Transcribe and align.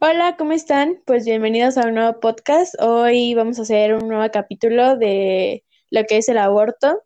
Hola, 0.00 0.36
¿cómo 0.36 0.52
están? 0.52 1.02
Pues 1.06 1.24
bienvenidos 1.24 1.76
a 1.76 1.88
un 1.88 1.94
nuevo 1.94 2.20
podcast. 2.20 2.72
Hoy 2.80 3.34
vamos 3.34 3.58
a 3.58 3.62
hacer 3.62 3.94
un 3.94 4.06
nuevo 4.06 4.30
capítulo 4.32 4.96
de 4.96 5.64
lo 5.90 6.04
que 6.04 6.18
es 6.18 6.28
el 6.28 6.38
aborto, 6.38 7.02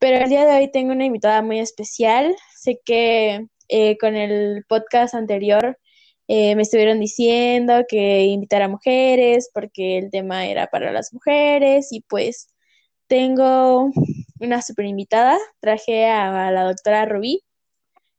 pero 0.00 0.24
el 0.24 0.28
día 0.28 0.44
de 0.44 0.58
hoy 0.58 0.68
tengo 0.68 0.90
una 0.90 1.04
invitada 1.04 1.42
muy 1.42 1.60
especial. 1.60 2.34
Sé 2.56 2.80
que 2.84 3.46
eh, 3.68 3.96
con 3.98 4.16
el 4.16 4.64
podcast 4.68 5.14
anterior 5.14 5.78
eh, 6.26 6.56
me 6.56 6.62
estuvieron 6.62 6.98
diciendo 6.98 7.84
que 7.88 8.24
invitara 8.24 8.64
a 8.64 8.68
mujeres 8.68 9.48
porque 9.54 9.98
el 9.98 10.10
tema 10.10 10.46
era 10.46 10.66
para 10.66 10.90
las 10.90 11.14
mujeres 11.14 11.92
y 11.92 12.00
pues 12.00 12.48
tengo 13.06 13.92
una 14.40 14.60
super 14.62 14.86
invitada. 14.86 15.38
Traje 15.60 16.06
a 16.06 16.50
la 16.50 16.64
doctora 16.64 17.04
Rubí. 17.04 17.44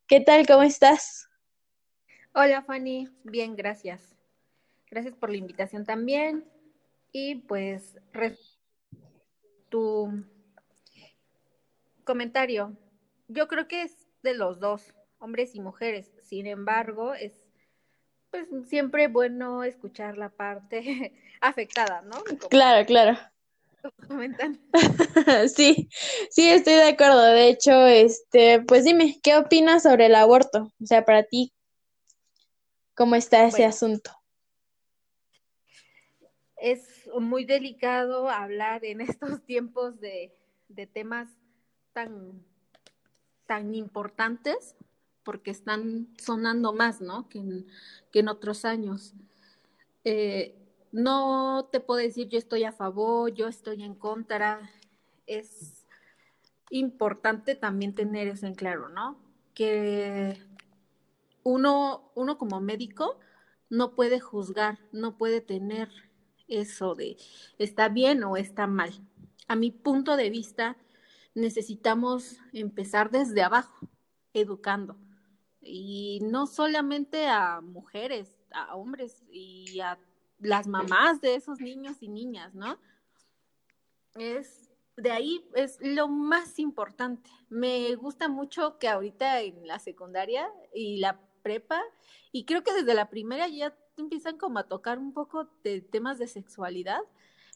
¿Qué 0.06 0.20
tal? 0.20 0.46
¿Cómo 0.46 0.62
estás? 0.62 1.29
Hola 2.32 2.62
Fanny, 2.62 3.08
bien, 3.24 3.56
gracias. 3.56 4.16
Gracias 4.88 5.16
por 5.16 5.30
la 5.30 5.36
invitación 5.36 5.84
también. 5.84 6.44
Y 7.12 7.36
pues 7.36 7.98
tu 9.68 10.24
comentario, 12.04 12.76
yo 13.28 13.48
creo 13.48 13.66
que 13.66 13.82
es 13.82 14.06
de 14.22 14.34
los 14.34 14.60
dos, 14.60 14.94
hombres 15.18 15.56
y 15.56 15.60
mujeres. 15.60 16.12
Sin 16.22 16.46
embargo, 16.46 17.14
es 17.14 17.32
pues 18.30 18.46
siempre 18.68 19.08
bueno 19.08 19.64
escuchar 19.64 20.16
la 20.16 20.28
parte 20.28 21.12
afectada, 21.40 22.02
¿no? 22.02 22.22
claro, 22.48 22.86
claro. 22.86 23.18
Comentan. 24.06 24.60
sí, 25.54 25.88
sí, 26.30 26.48
estoy 26.48 26.74
de 26.74 26.90
acuerdo. 26.90 27.22
De 27.22 27.48
hecho, 27.48 27.86
este, 27.86 28.60
pues 28.62 28.84
dime, 28.84 29.18
¿qué 29.22 29.36
opinas 29.36 29.82
sobre 29.82 30.06
el 30.06 30.14
aborto? 30.14 30.70
O 30.80 30.86
sea, 30.86 31.04
para 31.04 31.22
ti, 31.22 31.52
¿Cómo 33.00 33.14
está 33.14 33.46
ese 33.46 33.64
asunto? 33.64 34.10
Es 36.58 37.08
muy 37.18 37.46
delicado 37.46 38.28
hablar 38.28 38.84
en 38.84 39.00
estos 39.00 39.42
tiempos 39.46 39.98
de, 40.00 40.36
temas 40.92 41.30
tan, 41.94 42.44
tan 43.46 43.74
importantes 43.74 44.76
porque 45.22 45.50
están 45.50 46.08
sonando 46.18 46.74
más, 46.74 47.00
¿no? 47.00 47.26
Que 47.30 47.38
en, 47.38 47.66
que 48.12 48.18
en 48.18 48.28
otros 48.28 48.66
años. 48.66 49.14
Eh, 50.04 50.54
no 50.92 51.70
te 51.72 51.80
puedo 51.80 52.00
decir 52.00 52.28
yo 52.28 52.36
estoy 52.36 52.64
a 52.64 52.72
favor, 52.72 53.32
yo 53.32 53.48
estoy 53.48 53.82
en 53.82 53.94
contra. 53.94 54.60
Es 55.26 55.86
importante 56.68 57.54
también 57.54 57.94
tener 57.94 58.28
eso 58.28 58.46
en 58.46 58.54
claro, 58.54 58.90
¿no? 58.90 59.16
Que 59.54 60.49
uno, 61.42 62.12
uno 62.14 62.38
como 62.38 62.60
médico 62.60 63.18
no 63.68 63.94
puede 63.94 64.20
juzgar, 64.20 64.78
no 64.92 65.16
puede 65.16 65.40
tener 65.40 65.88
eso 66.48 66.94
de 66.94 67.16
está 67.58 67.88
bien 67.88 68.24
o 68.24 68.36
está 68.36 68.66
mal. 68.66 68.92
A 69.48 69.56
mi 69.56 69.70
punto 69.70 70.16
de 70.16 70.30
vista, 70.30 70.76
necesitamos 71.34 72.36
empezar 72.52 73.10
desde 73.10 73.42
abajo, 73.42 73.88
educando. 74.34 74.96
Y 75.60 76.20
no 76.22 76.46
solamente 76.46 77.26
a 77.26 77.60
mujeres, 77.60 78.34
a 78.52 78.74
hombres 78.76 79.22
y 79.30 79.80
a 79.80 79.98
las 80.38 80.66
mamás 80.66 81.20
de 81.20 81.34
esos 81.34 81.60
niños 81.60 81.96
y 82.00 82.08
niñas, 82.08 82.54
¿no? 82.54 82.78
Es 84.14 84.70
de 84.96 85.10
ahí 85.10 85.44
es 85.54 85.78
lo 85.80 86.08
más 86.08 86.58
importante. 86.58 87.30
Me 87.48 87.94
gusta 87.94 88.28
mucho 88.28 88.78
que 88.78 88.88
ahorita 88.88 89.40
en 89.40 89.66
la 89.66 89.78
secundaria 89.78 90.48
y 90.74 90.98
la 90.98 91.20
prepa 91.42 91.80
y 92.32 92.44
creo 92.44 92.62
que 92.62 92.72
desde 92.72 92.94
la 92.94 93.10
primera 93.10 93.48
ya 93.48 93.74
empiezan 93.96 94.38
como 94.38 94.58
a 94.58 94.68
tocar 94.68 94.98
un 94.98 95.12
poco 95.12 95.48
de 95.62 95.80
temas 95.80 96.18
de 96.18 96.26
sexualidad. 96.26 97.00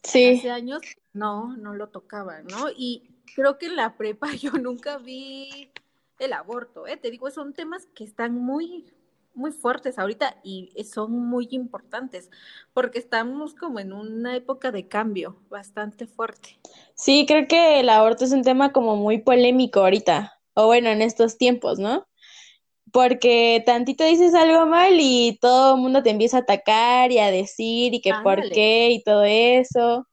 Sí. 0.02 0.36
Hace 0.38 0.50
años 0.50 0.82
no, 1.12 1.56
no 1.56 1.74
lo 1.74 1.88
tocaban, 1.88 2.46
¿no? 2.46 2.68
Y 2.76 3.10
creo 3.34 3.58
que 3.58 3.66
en 3.66 3.76
la 3.76 3.96
prepa 3.96 4.28
yo 4.40 4.52
nunca 4.52 4.98
vi 4.98 5.70
el 6.18 6.32
aborto, 6.32 6.86
¿eh? 6.86 6.96
Te 6.96 7.10
digo, 7.10 7.30
son 7.30 7.54
temas 7.54 7.86
que 7.94 8.04
están 8.04 8.34
muy, 8.34 8.86
muy 9.34 9.50
fuertes 9.50 9.98
ahorita 9.98 10.36
y 10.44 10.70
son 10.84 11.12
muy 11.12 11.48
importantes 11.50 12.30
porque 12.72 12.98
estamos 12.98 13.54
como 13.54 13.80
en 13.80 13.92
una 13.92 14.36
época 14.36 14.70
de 14.70 14.86
cambio 14.86 15.36
bastante 15.48 16.06
fuerte. 16.06 16.58
Sí, 16.94 17.24
creo 17.26 17.48
que 17.48 17.80
el 17.80 17.88
aborto 17.88 18.24
es 18.24 18.32
un 18.32 18.42
tema 18.42 18.72
como 18.72 18.96
muy 18.96 19.18
polémico 19.18 19.80
ahorita, 19.80 20.38
o 20.54 20.66
bueno, 20.66 20.88
en 20.90 21.02
estos 21.02 21.36
tiempos, 21.36 21.78
¿no? 21.78 22.06
Porque 22.94 23.60
tantito 23.66 24.04
dices 24.04 24.34
algo 24.34 24.66
mal 24.66 24.94
y 25.00 25.36
todo 25.40 25.74
el 25.74 25.80
mundo 25.80 26.04
te 26.04 26.10
empieza 26.10 26.36
a 26.36 26.40
atacar 26.42 27.10
y 27.10 27.18
a 27.18 27.32
decir 27.32 27.92
y 27.92 28.00
que 28.00 28.12
por 28.22 28.48
qué 28.50 28.90
y 28.90 29.02
todo 29.02 29.24
eso. 29.24 30.06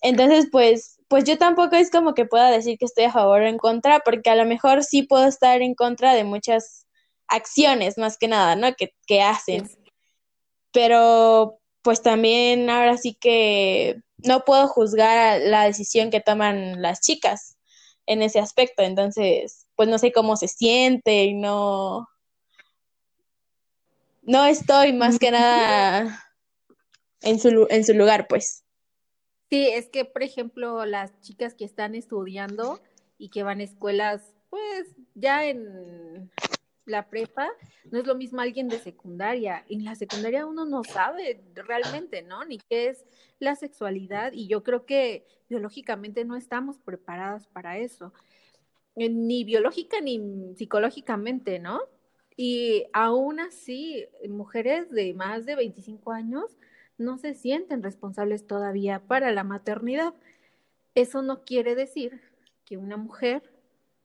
Entonces, 0.00 0.48
pues, 0.50 0.98
pues 1.08 1.24
yo 1.24 1.36
tampoco 1.36 1.76
es 1.76 1.90
como 1.90 2.14
que 2.14 2.24
pueda 2.24 2.50
decir 2.50 2.78
que 2.78 2.86
estoy 2.86 3.04
a 3.04 3.12
favor 3.12 3.42
o 3.42 3.46
en 3.46 3.58
contra, 3.58 4.00
porque 4.00 4.30
a 4.30 4.34
lo 4.34 4.46
mejor 4.46 4.82
sí 4.82 5.02
puedo 5.02 5.26
estar 5.26 5.60
en 5.60 5.74
contra 5.74 6.14
de 6.14 6.24
muchas 6.24 6.86
acciones, 7.28 7.98
más 7.98 8.16
que 8.16 8.28
nada, 8.28 8.56
¿no? 8.56 8.74
Que, 8.76 8.94
que 9.06 9.20
hacen. 9.20 9.68
Pero, 10.72 11.58
pues 11.82 12.00
también 12.00 12.70
ahora 12.70 12.96
sí 12.96 13.14
que 13.20 14.00
no 14.24 14.46
puedo 14.46 14.68
juzgar 14.68 15.42
la 15.42 15.64
decisión 15.64 16.08
que 16.08 16.22
toman 16.22 16.80
las 16.80 17.02
chicas 17.02 17.55
en 18.06 18.22
ese 18.22 18.38
aspecto. 18.38 18.82
Entonces, 18.82 19.66
pues 19.76 19.88
no 19.88 19.98
sé 19.98 20.12
cómo 20.12 20.36
se 20.36 20.48
siente 20.48 21.24
y 21.24 21.34
no, 21.34 22.08
no 24.22 24.46
estoy 24.46 24.92
más 24.92 25.18
que 25.18 25.30
nada 25.30 26.24
en 27.22 27.38
su, 27.38 27.66
en 27.70 27.84
su 27.84 27.94
lugar, 27.94 28.26
pues. 28.28 28.64
Sí, 29.50 29.68
es 29.68 29.88
que, 29.88 30.04
por 30.04 30.22
ejemplo, 30.22 30.84
las 30.86 31.20
chicas 31.20 31.54
que 31.54 31.64
están 31.64 31.94
estudiando 31.94 32.80
y 33.18 33.28
que 33.28 33.44
van 33.44 33.60
a 33.60 33.64
escuelas, 33.64 34.34
pues 34.50 34.88
ya 35.14 35.46
en 35.46 36.30
la 36.86 37.08
prepa, 37.10 37.48
no 37.90 37.98
es 37.98 38.06
lo 38.06 38.14
mismo 38.14 38.40
alguien 38.40 38.68
de 38.68 38.78
secundaria. 38.78 39.64
En 39.68 39.84
la 39.84 39.94
secundaria 39.94 40.46
uno 40.46 40.64
no 40.64 40.84
sabe 40.84 41.42
realmente, 41.54 42.22
¿no? 42.22 42.44
Ni 42.44 42.58
qué 42.58 42.88
es 42.88 43.04
la 43.38 43.56
sexualidad 43.56 44.32
y 44.32 44.46
yo 44.46 44.62
creo 44.62 44.86
que 44.86 45.26
biológicamente 45.48 46.24
no 46.24 46.36
estamos 46.36 46.78
preparadas 46.78 47.48
para 47.48 47.78
eso. 47.78 48.12
Eh, 48.94 49.10
ni 49.10 49.44
biológica 49.44 50.00
ni 50.00 50.54
psicológicamente, 50.56 51.58
¿no? 51.58 51.80
Y 52.36 52.84
aún 52.92 53.40
así, 53.40 54.06
mujeres 54.28 54.90
de 54.90 55.12
más 55.14 55.44
de 55.44 55.56
25 55.56 56.12
años 56.12 56.56
no 56.98 57.18
se 57.18 57.34
sienten 57.34 57.82
responsables 57.82 58.46
todavía 58.46 59.00
para 59.00 59.32
la 59.32 59.44
maternidad. 59.44 60.14
Eso 60.94 61.22
no 61.22 61.44
quiere 61.44 61.74
decir 61.74 62.20
que 62.64 62.76
una 62.76 62.96
mujer 62.96 63.42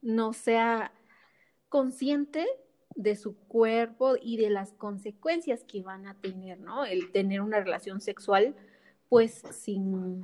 no 0.01 0.33
sea 0.33 0.91
consciente 1.69 2.47
de 2.95 3.15
su 3.15 3.35
cuerpo 3.35 4.15
y 4.21 4.37
de 4.37 4.49
las 4.49 4.73
consecuencias 4.73 5.63
que 5.63 5.81
van 5.81 6.07
a 6.07 6.19
tener, 6.19 6.59
¿no? 6.59 6.85
El 6.85 7.11
tener 7.11 7.41
una 7.41 7.59
relación 7.59 8.01
sexual, 8.01 8.55
pues 9.09 9.43
sin, 9.51 10.23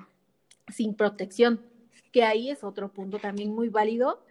sin 0.70 0.96
protección, 0.96 1.62
que 2.12 2.24
ahí 2.24 2.50
es 2.50 2.64
otro 2.64 2.92
punto 2.94 3.20
también 3.20 3.54
muy 3.54 3.70
válido 3.70 4.24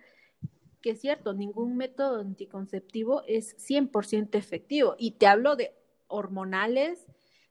que 0.87 0.93
es 0.93 1.01
cierto, 1.01 1.35
ningún 1.35 1.77
método 1.77 2.21
anticonceptivo 2.21 3.25
es 3.27 3.57
100% 3.57 4.37
efectivo. 4.37 4.95
Y 4.97 5.11
te 5.19 5.27
hablo 5.27 5.57
de 5.57 5.75
hormonales, 6.07 7.05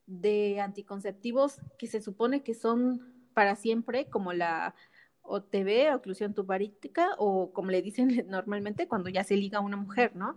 de 0.06 0.62
anticonceptivos 0.62 1.60
que 1.78 1.88
se 1.88 2.00
supone 2.00 2.44
que 2.44 2.54
son 2.54 3.30
para 3.34 3.58
siempre, 3.58 4.06
como 4.10 4.32
la 4.32 4.74
OTB, 5.28 5.94
oclusión 5.96 6.34
tubarítica, 6.34 7.10
o 7.18 7.52
como 7.54 7.72
le 7.72 7.82
dicen 7.82 8.08
normalmente 8.30 8.88
cuando 8.88 9.10
ya 9.10 9.24
se 9.24 9.36
liga 9.36 9.60
a 9.60 9.62
una 9.62 9.78
mujer, 9.78 10.16
¿no? 10.16 10.36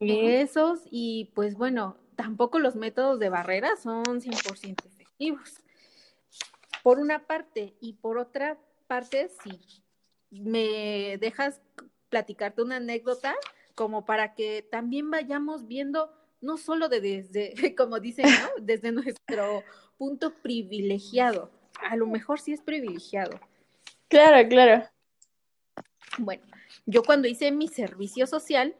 Esos, 0.00 0.80
y 0.90 1.30
pues 1.34 1.56
bueno, 1.56 1.96
tampoco 2.16 2.58
los 2.58 2.76
métodos 2.76 3.18
de 3.18 3.28
barrera 3.28 3.76
son 3.76 4.04
100% 4.04 4.86
efectivos. 4.86 5.62
Por 6.82 6.98
una 6.98 7.26
parte, 7.26 7.74
y 7.80 7.94
por 7.94 8.18
otra 8.18 8.58
parte, 8.86 9.28
sí, 9.42 9.82
me 10.30 11.18
dejas 11.18 11.60
platicarte 12.08 12.62
una 12.62 12.76
anécdota 12.76 13.34
como 13.74 14.04
para 14.04 14.34
que 14.34 14.66
también 14.70 15.10
vayamos 15.10 15.66
viendo 15.66 16.12
no 16.40 16.56
solo 16.56 16.88
de 16.88 17.00
desde, 17.00 17.54
como 17.76 18.00
dicen, 18.00 18.26
¿no? 18.26 18.64
desde 18.64 18.92
nuestro 18.92 19.62
punto 19.98 20.32
privilegiado. 20.42 21.50
A 21.88 21.96
lo 21.96 22.06
mejor 22.06 22.40
sí 22.40 22.52
es 22.52 22.62
privilegiado. 22.62 23.38
Claro, 24.08 24.48
claro. 24.48 24.88
Bueno, 26.18 26.44
yo 26.86 27.02
cuando 27.02 27.28
hice 27.28 27.50
mi 27.52 27.68
servicio 27.68 28.26
social, 28.26 28.74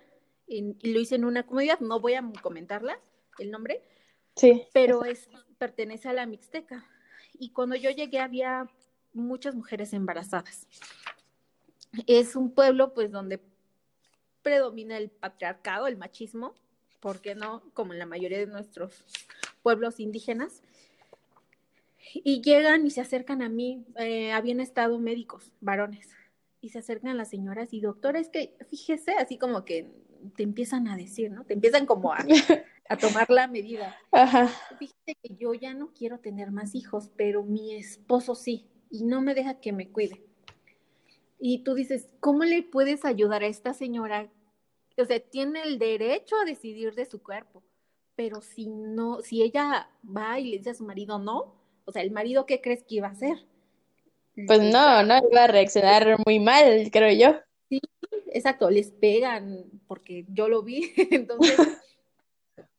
y 0.47 0.63
lo 0.89 1.01
hice 1.01 1.17
en 1.17 1.25
una 1.25 1.45
comunidad, 1.45 1.81
no 1.81 2.01
voy 2.01 2.15
a 2.15 2.25
comentarla, 2.41 3.01
el 3.39 3.51
nombre, 3.51 3.83
sí. 4.37 4.67
pero 4.73 5.05
es, 5.05 5.29
pertenece 5.59 6.09
a 6.09 6.13
la 6.13 6.27
Mixteca. 6.27 6.87
Y 7.39 7.51
cuando 7.51 7.77
yo 7.77 7.91
llegué 7.91 8.21
había 8.21 8.71
muchas 9.13 9.55
mujeres 9.55 9.93
embarazadas 9.93 10.67
es 12.07 12.37
un 12.37 12.51
pueblo 12.51 12.93
pues 12.93 13.11
donde 13.11 13.41
predomina 14.43 14.97
el 14.97 15.11
patriarcado, 15.11 15.87
el 15.87 15.97
machismo, 15.97 16.55
¿por 17.01 17.21
qué 17.21 17.35
no? 17.35 17.63
Como 17.73 17.93
en 17.93 17.99
la 17.99 18.07
mayoría 18.07 18.39
de 18.39 18.47
nuestros 18.47 19.05
pueblos 19.63 19.99
indígenas. 20.01 20.63
Y 22.15 22.41
llegan 22.41 22.87
y 22.87 22.91
se 22.91 23.01
acercan 23.01 23.43
a 23.43 23.49
mí, 23.49 23.85
eh, 23.99 24.33
habían 24.33 24.61
estado 24.61 24.99
médicos, 24.99 25.53
varones, 25.61 26.09
y 26.61 26.71
se 26.71 26.79
acercan 26.79 27.17
las 27.17 27.31
señoras 27.31 27.73
y 27.73 27.81
doctora, 27.81 28.19
es 28.19 28.29
que 28.29 28.57
fíjese, 28.69 29.13
así 29.13 29.39
como 29.39 29.65
que 29.65 29.91
te 30.37 30.43
empiezan 30.43 30.89
a 30.89 30.97
decir, 30.97 31.31
¿no? 31.31 31.45
Te 31.45 31.55
empiezan 31.55 31.87
como 31.87 32.13
a, 32.13 32.19
a 32.89 32.97
tomar 32.97 33.31
la 33.31 33.49
medida. 33.49 33.97
Ajá. 34.13 34.49
Fíjate 34.79 35.17
que 35.23 35.37
yo 35.37 35.55
ya 35.55 35.75
no 35.75 35.93
quiero 35.93 36.21
tener 36.21 36.51
más 36.51 36.75
hijos, 36.75 37.11
pero 37.17 37.43
mi 37.43 37.75
esposo 37.75 38.35
sí, 38.35 38.67
y 38.91 39.05
no 39.05 39.21
me 39.21 39.35
deja 39.35 39.61
que 39.61 39.73
me 39.73 39.91
cuide. 39.91 40.23
Y 41.39 41.65
tú 41.65 41.75
dices, 41.75 42.09
¿cómo 42.21 42.45
le 42.45 42.63
puedes 42.63 43.05
ayudar 43.05 43.43
a 43.43 43.47
esta 43.47 43.75
señora? 43.75 44.31
O 44.97 45.05
sea, 45.05 45.21
tiene 45.21 45.63
el 45.63 45.79
derecho 45.79 46.37
a 46.37 46.45
decidir 46.45 46.95
de 46.95 47.05
su 47.05 47.23
cuerpo, 47.23 47.63
pero 48.15 48.41
si 48.41 48.69
no, 48.69 49.21
si 49.21 49.43
ella 49.43 49.91
va 50.05 50.41
y 50.41 50.51
le 50.51 50.59
dice 50.59 50.71
a 50.71 50.75
su 50.75 50.85
marido 50.85 51.19
no, 51.19 51.55
o 51.87 51.93
sea, 51.93 52.03
el 52.03 52.11
marido, 52.11 52.45
¿qué 52.45 52.61
crees 52.61 52.83
que 52.83 52.97
iba 52.97 53.09
a 53.09 53.13
hacer? 53.13 53.39
Pues 54.47 54.61
no, 54.61 55.03
no 55.03 55.19
iba 55.31 55.45
a 55.45 55.47
reaccionar 55.47 56.19
muy 56.27 56.39
mal, 56.39 56.91
creo 56.93 57.11
yo. 57.13 57.41
Sí, 57.71 57.81
exacto, 58.27 58.69
les 58.69 58.91
pegan, 58.91 59.65
porque 59.89 60.27
yo 60.29 60.49
lo 60.49 60.63
vi, 60.63 60.93
entonces 61.11 61.57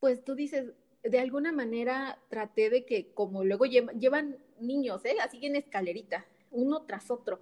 pues 0.00 0.24
tú 0.24 0.34
dices, 0.34 0.72
de 1.02 1.18
alguna 1.18 1.52
manera 1.52 2.18
traté 2.28 2.70
de 2.70 2.86
que 2.86 3.12
como 3.12 3.44
luego 3.44 3.66
llevan, 3.66 4.38
niños, 4.58 5.04
¿eh? 5.04 5.16
Así 5.20 5.44
en 5.44 5.56
escalerita, 5.56 6.24
uno 6.52 6.82
tras 6.82 7.10
otro. 7.10 7.40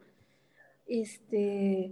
Este, 0.87 1.90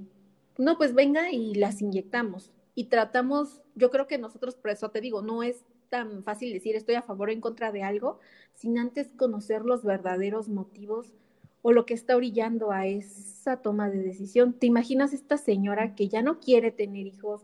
no, 0.56 0.78
pues 0.78 0.94
venga 0.94 1.30
y 1.30 1.54
las 1.54 1.82
inyectamos. 1.82 2.50
Y 2.74 2.84
tratamos, 2.84 3.60
yo 3.74 3.90
creo 3.90 4.06
que 4.06 4.16
nosotros, 4.16 4.56
por 4.56 4.70
eso 4.70 4.90
te 4.90 5.02
digo, 5.02 5.20
no 5.20 5.42
es 5.42 5.64
tan 5.88 6.24
fácil 6.24 6.52
decir 6.52 6.76
estoy 6.76 6.94
a 6.94 7.02
favor 7.02 7.28
o 7.28 7.32
en 7.32 7.40
contra 7.40 7.72
de 7.72 7.82
algo, 7.82 8.18
sin 8.54 8.78
antes 8.78 9.08
conocer 9.16 9.62
los 9.62 9.84
verdaderos 9.84 10.48
motivos 10.48 11.14
o 11.62 11.72
lo 11.72 11.86
que 11.86 11.94
está 11.94 12.16
orillando 12.16 12.70
a 12.70 12.86
esa 12.86 13.58
toma 13.62 13.90
de 13.90 13.98
decisión. 13.98 14.52
¿Te 14.52 14.66
imaginas 14.66 15.12
esta 15.12 15.36
señora 15.36 15.94
que 15.94 16.08
ya 16.08 16.22
no 16.22 16.40
quiere 16.40 16.70
tener 16.70 17.06
hijos, 17.06 17.42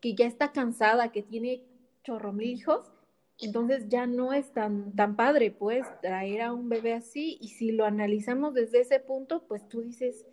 que 0.00 0.14
ya 0.14 0.26
está 0.26 0.52
cansada, 0.52 1.12
que 1.12 1.22
tiene 1.22 1.62
chorro 2.02 2.32
mil 2.32 2.50
hijos, 2.50 2.92
entonces 3.38 3.88
ya 3.88 4.06
no 4.06 4.32
es 4.32 4.52
tan, 4.52 4.94
tan 4.94 5.16
padre, 5.16 5.50
pues, 5.50 5.86
traer 6.00 6.42
a 6.42 6.52
un 6.52 6.68
bebé 6.68 6.94
así. 6.94 7.38
Y 7.40 7.48
si 7.48 7.72
lo 7.72 7.84
analizamos 7.84 8.54
desde 8.54 8.80
ese 8.80 9.00
punto, 9.00 9.44
pues 9.48 9.68
tú 9.68 9.80
dices, 9.80 10.26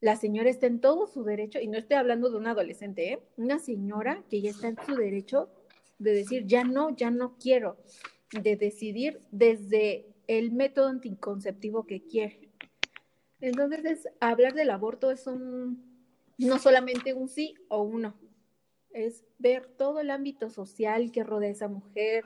la 0.00 0.16
señora 0.16 0.50
está 0.50 0.66
en 0.66 0.80
todo 0.80 1.06
su 1.06 1.24
derecho, 1.24 1.58
y 1.58 1.68
no 1.68 1.78
estoy 1.78 1.96
hablando 1.96 2.30
de 2.30 2.36
un 2.36 2.46
adolescente, 2.46 3.12
¿eh? 3.12 3.22
una 3.36 3.58
señora 3.58 4.22
que 4.30 4.40
ya 4.40 4.50
está 4.50 4.68
en 4.68 4.76
su 4.86 4.94
derecho 4.94 5.48
de 5.98 6.12
decir, 6.12 6.46
ya 6.46 6.64
no, 6.64 6.94
ya 6.94 7.10
no 7.10 7.36
quiero, 7.38 7.78
de 8.42 8.56
decidir 8.56 9.20
desde 9.30 10.06
el 10.26 10.52
método 10.52 10.88
anticonceptivo 10.88 11.86
que 11.86 12.02
quiere. 12.02 12.50
Entonces, 13.40 14.08
hablar 14.20 14.54
del 14.54 14.70
aborto 14.70 15.10
es 15.10 15.26
un, 15.26 15.84
no 16.38 16.58
solamente 16.58 17.14
un 17.14 17.28
sí 17.28 17.54
o 17.68 17.82
un 17.82 18.02
no, 18.02 18.16
es 18.92 19.24
ver 19.38 19.66
todo 19.66 20.00
el 20.00 20.10
ámbito 20.10 20.48
social 20.50 21.12
que 21.12 21.22
rodea 21.22 21.50
a 21.50 21.52
esa 21.52 21.68
mujer, 21.68 22.24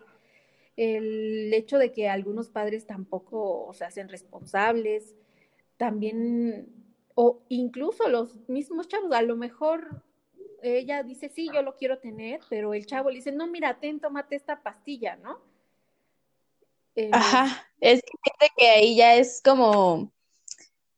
el 0.77 1.53
hecho 1.53 1.79
de 1.79 1.93
que 1.93 2.09
algunos 2.09 2.49
padres 2.49 2.87
tampoco 2.87 3.73
se 3.75 3.85
hacen 3.85 4.09
responsables, 4.09 5.17
también, 5.77 6.69
o 7.15 7.43
incluso 7.49 8.09
los 8.09 8.49
mismos 8.49 8.89
chavos, 8.89 9.13
a 9.13 9.23
lo 9.23 9.37
mejor 9.37 10.03
ella 10.63 11.03
dice, 11.03 11.29
sí, 11.29 11.49
yo 11.53 11.63
lo 11.63 11.77
quiero 11.77 11.99
tener, 11.99 12.41
pero 12.49 12.75
el 12.75 12.87
chavo 12.87 13.11
le 13.11 13.17
dice, 13.17 13.33
no, 13.33 13.47
mira, 13.47 13.79
ten, 13.79 14.01
tómate 14.01 14.37
esta 14.37 14.63
pastilla, 14.63 15.17
¿no? 15.17 15.41
Eh, 16.97 17.11
Ajá, 17.13 17.67
es 17.81 18.03
que, 18.03 18.49
que 18.57 18.69
ahí 18.69 18.97
ya 18.97 19.15
es 19.15 19.41
como, 19.45 20.13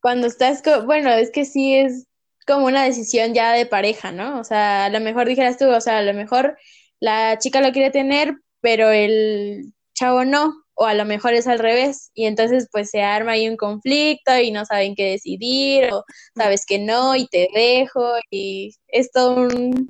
cuando 0.00 0.26
estás, 0.26 0.62
bueno, 0.84 1.10
es 1.10 1.30
que 1.30 1.44
sí 1.44 1.76
es 1.76 2.06
como 2.46 2.66
una 2.66 2.84
decisión 2.84 3.34
ya 3.34 3.52
de 3.52 3.66
pareja, 3.66 4.10
¿no? 4.10 4.40
O 4.40 4.44
sea, 4.44 4.86
a 4.86 4.90
lo 4.90 5.00
mejor 5.00 5.28
dijeras 5.28 5.58
tú, 5.58 5.68
o 5.68 5.80
sea, 5.80 5.98
a 5.98 6.02
lo 6.02 6.14
mejor 6.14 6.58
la 6.98 7.38
chica 7.38 7.60
lo 7.60 7.72
quiere 7.72 7.90
tener, 7.90 8.36
pero 8.60 8.90
el 8.90 9.72
chavo 9.94 10.24
no, 10.24 10.61
o 10.74 10.86
a 10.86 10.94
lo 10.94 11.04
mejor 11.04 11.34
es 11.34 11.46
al 11.46 11.58
revés, 11.58 12.10
y 12.14 12.26
entonces 12.26 12.68
pues 12.70 12.90
se 12.90 13.02
arma 13.02 13.32
ahí 13.32 13.48
un 13.48 13.56
conflicto 13.56 14.38
y 14.38 14.50
no 14.50 14.64
saben 14.64 14.94
qué 14.94 15.10
decidir, 15.10 15.92
o 15.92 16.04
sabes 16.34 16.66
que 16.66 16.78
no 16.78 17.16
y 17.16 17.26
te 17.26 17.48
dejo, 17.54 18.14
y 18.30 18.74
es 18.88 19.10
todo 19.10 19.34
un 19.34 19.88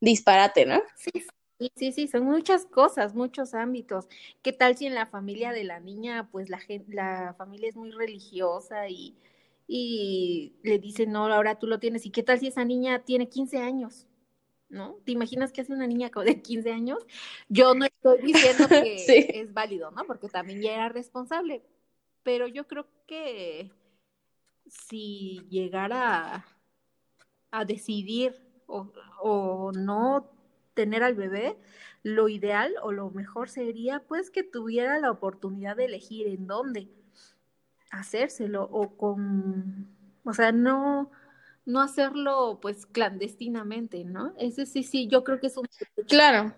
disparate, 0.00 0.66
¿no? 0.66 0.82
Sí, 0.96 1.70
sí, 1.76 1.92
sí, 1.92 2.08
son 2.08 2.24
muchas 2.24 2.66
cosas, 2.66 3.14
muchos 3.14 3.54
ámbitos. 3.54 4.08
¿Qué 4.42 4.52
tal 4.52 4.76
si 4.76 4.86
en 4.86 4.94
la 4.94 5.06
familia 5.06 5.52
de 5.52 5.64
la 5.64 5.80
niña, 5.80 6.28
pues 6.30 6.50
la, 6.50 6.58
la 6.88 7.34
familia 7.38 7.68
es 7.68 7.76
muy 7.76 7.90
religiosa 7.90 8.88
y 8.88 9.16
y 9.66 10.52
le 10.62 10.78
dicen, 10.78 11.12
no, 11.12 11.26
ahora 11.26 11.58
tú 11.58 11.66
lo 11.66 11.78
tienes. 11.78 12.04
¿Y 12.06 12.10
qué 12.10 12.22
tal 12.22 12.38
si 12.38 12.48
esa 12.48 12.64
niña 12.64 13.04
tiene 13.04 13.28
15 13.28 13.58
años? 13.58 14.06
¿No? 14.68 14.96
¿Te 15.04 15.12
imaginas 15.12 15.52
que 15.52 15.60
hace 15.60 15.72
una 15.72 15.86
niña 15.86 16.10
de 16.24 16.42
15 16.42 16.72
años? 16.72 16.98
Yo 17.48 17.74
no 17.74 17.84
estoy 17.84 18.22
diciendo 18.22 18.66
que 18.68 19.40
es 19.40 19.52
válido, 19.52 19.90
¿no? 19.90 20.04
Porque 20.04 20.28
también 20.28 20.60
ya 20.60 20.74
era 20.74 20.88
responsable. 20.88 21.62
Pero 22.22 22.46
yo 22.46 22.66
creo 22.66 22.86
que 23.06 23.70
si 24.66 25.46
llegara 25.50 26.44
a, 27.50 27.64
decidir 27.64 28.34
o, 28.66 28.92
o 29.20 29.70
no 29.72 30.30
tener 30.72 31.04
al 31.04 31.14
bebé, 31.14 31.56
lo 32.02 32.28
ideal 32.28 32.74
o 32.82 32.90
lo 32.90 33.10
mejor 33.10 33.48
sería 33.48 34.00
pues 34.00 34.30
que 34.30 34.42
tuviera 34.42 34.98
la 34.98 35.10
oportunidad 35.10 35.76
de 35.76 35.84
elegir 35.84 36.26
en 36.26 36.46
dónde 36.46 36.88
hacérselo 37.94 38.64
o 38.64 38.96
con, 38.96 39.88
o 40.24 40.32
sea, 40.32 40.52
no, 40.52 41.10
no 41.66 41.80
hacerlo 41.80 42.58
pues 42.60 42.86
clandestinamente, 42.86 44.04
¿no? 44.04 44.34
Ese 44.38 44.66
sí, 44.66 44.82
sí, 44.82 45.08
yo 45.08 45.24
creo 45.24 45.40
que 45.40 45.46
es 45.48 45.56
un... 45.56 45.66
Claro. 46.08 46.54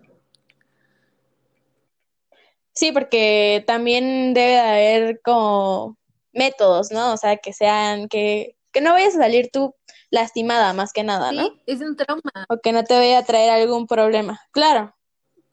Sí, 2.73 2.93
porque 2.93 3.65
también 3.67 4.35
debe 4.35 4.53
de 4.53 4.61
haber 4.61 5.21
como 5.23 5.97
métodos, 6.33 6.91
¿no? 6.91 7.15
O 7.15 7.17
sea, 7.17 7.39
que 7.39 7.53
sean, 7.53 8.09
que, 8.09 8.57
que 8.73 8.81
no 8.81 8.93
vayas 8.93 9.15
a 9.17 9.21
salir 9.21 9.49
tú 9.51 9.75
lastimada 10.11 10.73
más 10.73 10.93
que 10.93 11.03
nada, 11.03 11.33
¿no? 11.33 11.45
Sí, 11.45 11.63
es 11.67 11.81
un 11.81 11.97
trauma. 11.97 12.47
O 12.49 12.61
que 12.61 12.73
no 12.73 12.85
te 12.85 12.95
vaya 12.95 13.19
a 13.19 13.25
traer 13.25 13.51
algún 13.51 13.87
problema. 13.87 14.41
Claro. 14.51 14.95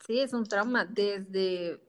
Sí, 0.06 0.20
es 0.20 0.34
un 0.34 0.44
trauma 0.44 0.84
desde 0.84 1.80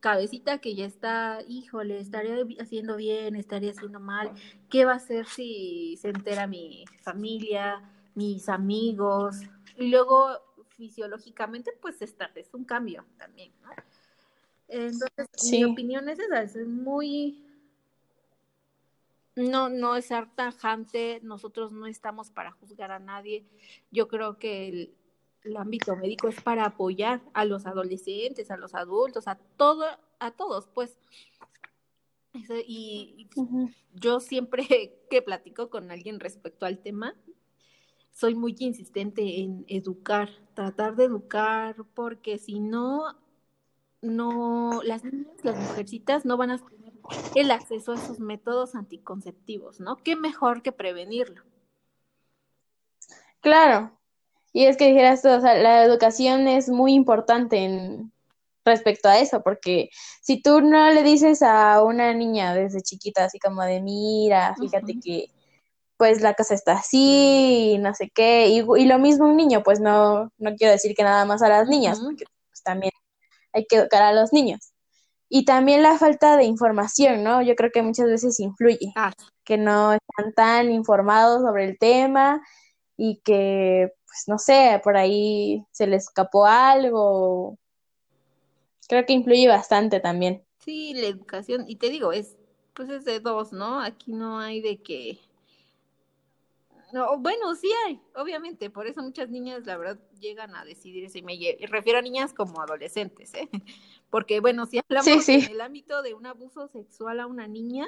cabecita 0.00 0.58
que 0.58 0.74
ya 0.74 0.86
está, 0.86 1.40
híjole, 1.46 1.98
estaría 2.00 2.36
haciendo 2.60 2.96
bien, 2.96 3.36
estaría 3.36 3.72
haciendo 3.72 4.00
mal, 4.00 4.32
¿qué 4.70 4.84
va 4.84 4.92
a 4.92 4.96
hacer 4.96 5.26
si 5.26 5.96
se 6.00 6.08
entera 6.08 6.46
mi 6.46 6.84
familia, 7.02 7.82
mis 8.14 8.48
amigos? 8.48 9.36
Y 9.76 9.88
luego 9.88 10.40
fisiológicamente, 10.68 11.72
pues 11.80 12.00
esta 12.02 12.30
es 12.34 12.52
un 12.54 12.64
cambio 12.64 13.04
también, 13.16 13.52
¿no? 13.62 13.70
Entonces, 14.68 15.26
mi 15.50 15.64
opinión 15.64 16.08
es 16.08 16.18
esa, 16.18 16.42
es 16.42 16.56
muy 16.66 17.44
no, 19.38 19.68
no 19.68 19.94
es 19.94 20.06
ser 20.06 20.26
tajante, 20.34 21.20
nosotros 21.22 21.72
no 21.72 21.86
estamos 21.86 22.30
para 22.30 22.50
juzgar 22.50 22.90
a 22.90 22.98
nadie. 22.98 23.46
Yo 23.90 24.08
creo 24.08 24.38
que 24.38 24.68
el, 24.68 24.94
el 25.48 25.56
ámbito 25.56 25.96
médico 25.96 26.28
es 26.28 26.40
para 26.40 26.64
apoyar 26.64 27.20
a 27.34 27.44
los 27.44 27.66
adolescentes, 27.66 28.50
a 28.50 28.56
los 28.56 28.74
adultos, 28.74 29.26
a 29.26 29.36
todo, 29.36 29.84
a 30.18 30.30
todos, 30.30 30.68
pues. 30.68 30.98
Y 32.66 33.28
yo 33.94 34.20
siempre 34.20 35.00
que 35.10 35.22
platico 35.22 35.70
con 35.70 35.90
alguien 35.90 36.20
respecto 36.20 36.66
al 36.66 36.78
tema, 36.78 37.14
soy 38.12 38.34
muy 38.34 38.54
insistente 38.58 39.40
en 39.40 39.64
educar, 39.68 40.28
tratar 40.54 40.96
de 40.96 41.04
educar, 41.04 41.76
porque 41.94 42.38
si 42.38 42.60
no, 42.60 43.16
no, 44.02 44.82
las 44.84 45.04
niñas, 45.04 45.44
las 45.44 45.56
mujercitas 45.56 46.24
no 46.24 46.36
van 46.36 46.50
a 46.50 46.58
tener 46.58 46.92
el 47.34 47.50
acceso 47.50 47.92
a 47.92 47.94
esos 47.94 48.20
métodos 48.20 48.74
anticonceptivos, 48.74 49.80
¿no? 49.80 49.96
¿Qué 49.96 50.16
mejor 50.16 50.62
que 50.62 50.72
prevenirlo? 50.72 51.42
Claro, 53.40 53.97
y 54.52 54.66
es 54.66 54.76
que 54.76 54.88
dijeras 54.88 55.24
o 55.24 55.40
sea, 55.40 55.54
la 55.54 55.84
educación 55.84 56.48
es 56.48 56.68
muy 56.68 56.94
importante 56.94 57.58
en 57.58 58.12
respecto 58.64 59.08
a 59.08 59.18
eso, 59.18 59.42
porque 59.42 59.90
si 60.22 60.42
tú 60.42 60.60
no 60.60 60.90
le 60.90 61.02
dices 61.02 61.42
a 61.42 61.82
una 61.82 62.12
niña 62.14 62.54
desde 62.54 62.82
chiquita 62.82 63.24
así 63.24 63.38
como 63.38 63.62
de 63.62 63.80
mira, 63.80 64.54
fíjate 64.60 64.94
que 65.02 65.26
pues 65.98 66.20
la 66.20 66.34
cosa 66.34 66.54
está 66.54 66.74
así, 66.74 67.72
y 67.74 67.78
no 67.78 67.92
sé 67.94 68.10
qué, 68.14 68.48
y, 68.48 68.58
y, 68.60 68.86
lo 68.86 68.98
mismo 69.00 69.26
un 69.26 69.36
niño, 69.36 69.62
pues 69.64 69.80
no, 69.80 70.30
no 70.38 70.54
quiero 70.56 70.72
decir 70.72 70.94
que 70.96 71.02
nada 71.02 71.24
más 71.24 71.42
a 71.42 71.48
las 71.48 71.68
niñas, 71.68 71.98
porque 72.00 72.24
pues, 72.50 72.62
también 72.62 72.92
hay 73.52 73.66
que 73.66 73.76
educar 73.76 74.02
a 74.02 74.12
los 74.12 74.32
niños. 74.32 74.72
Y 75.28 75.44
también 75.44 75.82
la 75.82 75.98
falta 75.98 76.36
de 76.36 76.44
información, 76.44 77.24
¿no? 77.24 77.42
Yo 77.42 77.54
creo 77.56 77.70
que 77.72 77.82
muchas 77.82 78.06
veces 78.06 78.38
influye, 78.40 78.92
ah. 78.96 79.12
que 79.44 79.58
no 79.58 79.92
están 79.92 80.32
tan 80.34 80.70
informados 80.70 81.42
sobre 81.42 81.64
el 81.64 81.78
tema 81.78 82.40
y 82.96 83.20
que 83.24 83.92
pues 84.08 84.24
no 84.26 84.38
sé, 84.38 84.80
por 84.82 84.96
ahí 84.96 85.64
se 85.70 85.86
le 85.86 85.96
escapó 85.96 86.46
algo. 86.46 87.58
Creo 88.88 89.04
que 89.06 89.12
influye 89.12 89.46
bastante 89.46 90.00
también. 90.00 90.42
Sí, 90.58 90.94
la 90.94 91.06
educación, 91.06 91.64
y 91.68 91.76
te 91.76 91.90
digo, 91.90 92.12
es, 92.12 92.36
pues 92.74 92.88
es 92.88 93.04
de 93.04 93.20
dos, 93.20 93.52
¿no? 93.52 93.80
Aquí 93.80 94.12
no 94.12 94.40
hay 94.40 94.60
de 94.60 94.82
que 94.82 95.20
no, 96.92 97.18
bueno, 97.18 97.54
sí 97.54 97.70
hay, 97.86 98.00
obviamente, 98.14 98.70
por 98.70 98.86
eso 98.86 99.02
muchas 99.02 99.28
niñas, 99.28 99.66
la 99.66 99.76
verdad, 99.76 99.98
llegan 100.18 100.56
a 100.56 100.64
decidir 100.64 101.04
eso. 101.04 101.18
Y 101.18 101.22
me 101.22 101.36
refiero 101.66 101.98
a 101.98 102.02
niñas 102.02 102.32
como 102.32 102.62
adolescentes, 102.62 103.34
¿eh? 103.34 103.48
Porque, 104.10 104.40
bueno, 104.40 104.64
si 104.64 104.78
hablamos 104.78 105.28
en 105.28 105.50
el 105.50 105.60
ámbito 105.60 106.00
de 106.02 106.14
un 106.14 106.24
abuso 106.24 106.66
sexual 106.68 107.20
a 107.20 107.26
una 107.26 107.46
niña, 107.46 107.86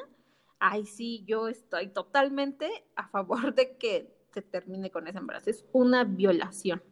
ahí 0.59 0.85
sí 0.85 1.25
yo 1.27 1.49
estoy 1.49 1.89
totalmente 1.89 2.85
a 2.95 3.09
favor 3.09 3.55
de 3.55 3.79
que 3.79 4.20
se 4.32 4.42
termine 4.42 4.90
con 4.90 5.08
ese 5.08 5.18
embarazo. 5.18 5.50
Es 5.50 5.64
una 5.72 6.04
violación. 6.04 6.82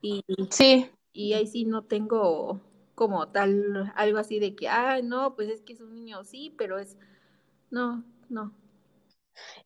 Y, 0.00 0.24
sí. 0.50 0.90
Y 1.12 1.34
ahí 1.34 1.46
sí 1.46 1.64
no 1.64 1.84
tengo 1.84 2.60
como 2.94 3.28
tal 3.28 3.92
algo 3.96 4.18
así 4.18 4.38
de 4.38 4.54
que, 4.54 4.68
ah, 4.68 5.00
no, 5.02 5.34
pues 5.34 5.48
es 5.48 5.62
que 5.62 5.72
es 5.72 5.80
un 5.80 5.92
niño, 5.94 6.24
sí, 6.24 6.54
pero 6.56 6.78
es, 6.78 6.96
no, 7.70 8.04
no, 8.28 8.54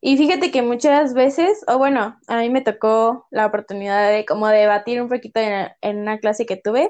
y 0.00 0.16
fíjate 0.16 0.50
que 0.50 0.62
muchas 0.62 1.14
veces, 1.14 1.64
o 1.66 1.78
bueno, 1.78 2.18
a 2.28 2.38
mí 2.38 2.50
me 2.50 2.61
tocó 2.62 3.26
la 3.30 3.47
oportunidad 3.47 4.11
de 4.11 4.25
como 4.25 4.49
debatir 4.49 5.00
un 5.02 5.09
poquito 5.09 5.40
en, 5.40 5.99
una 5.99 6.18
clase 6.18 6.47
que 6.47 6.56
tuve, 6.56 6.88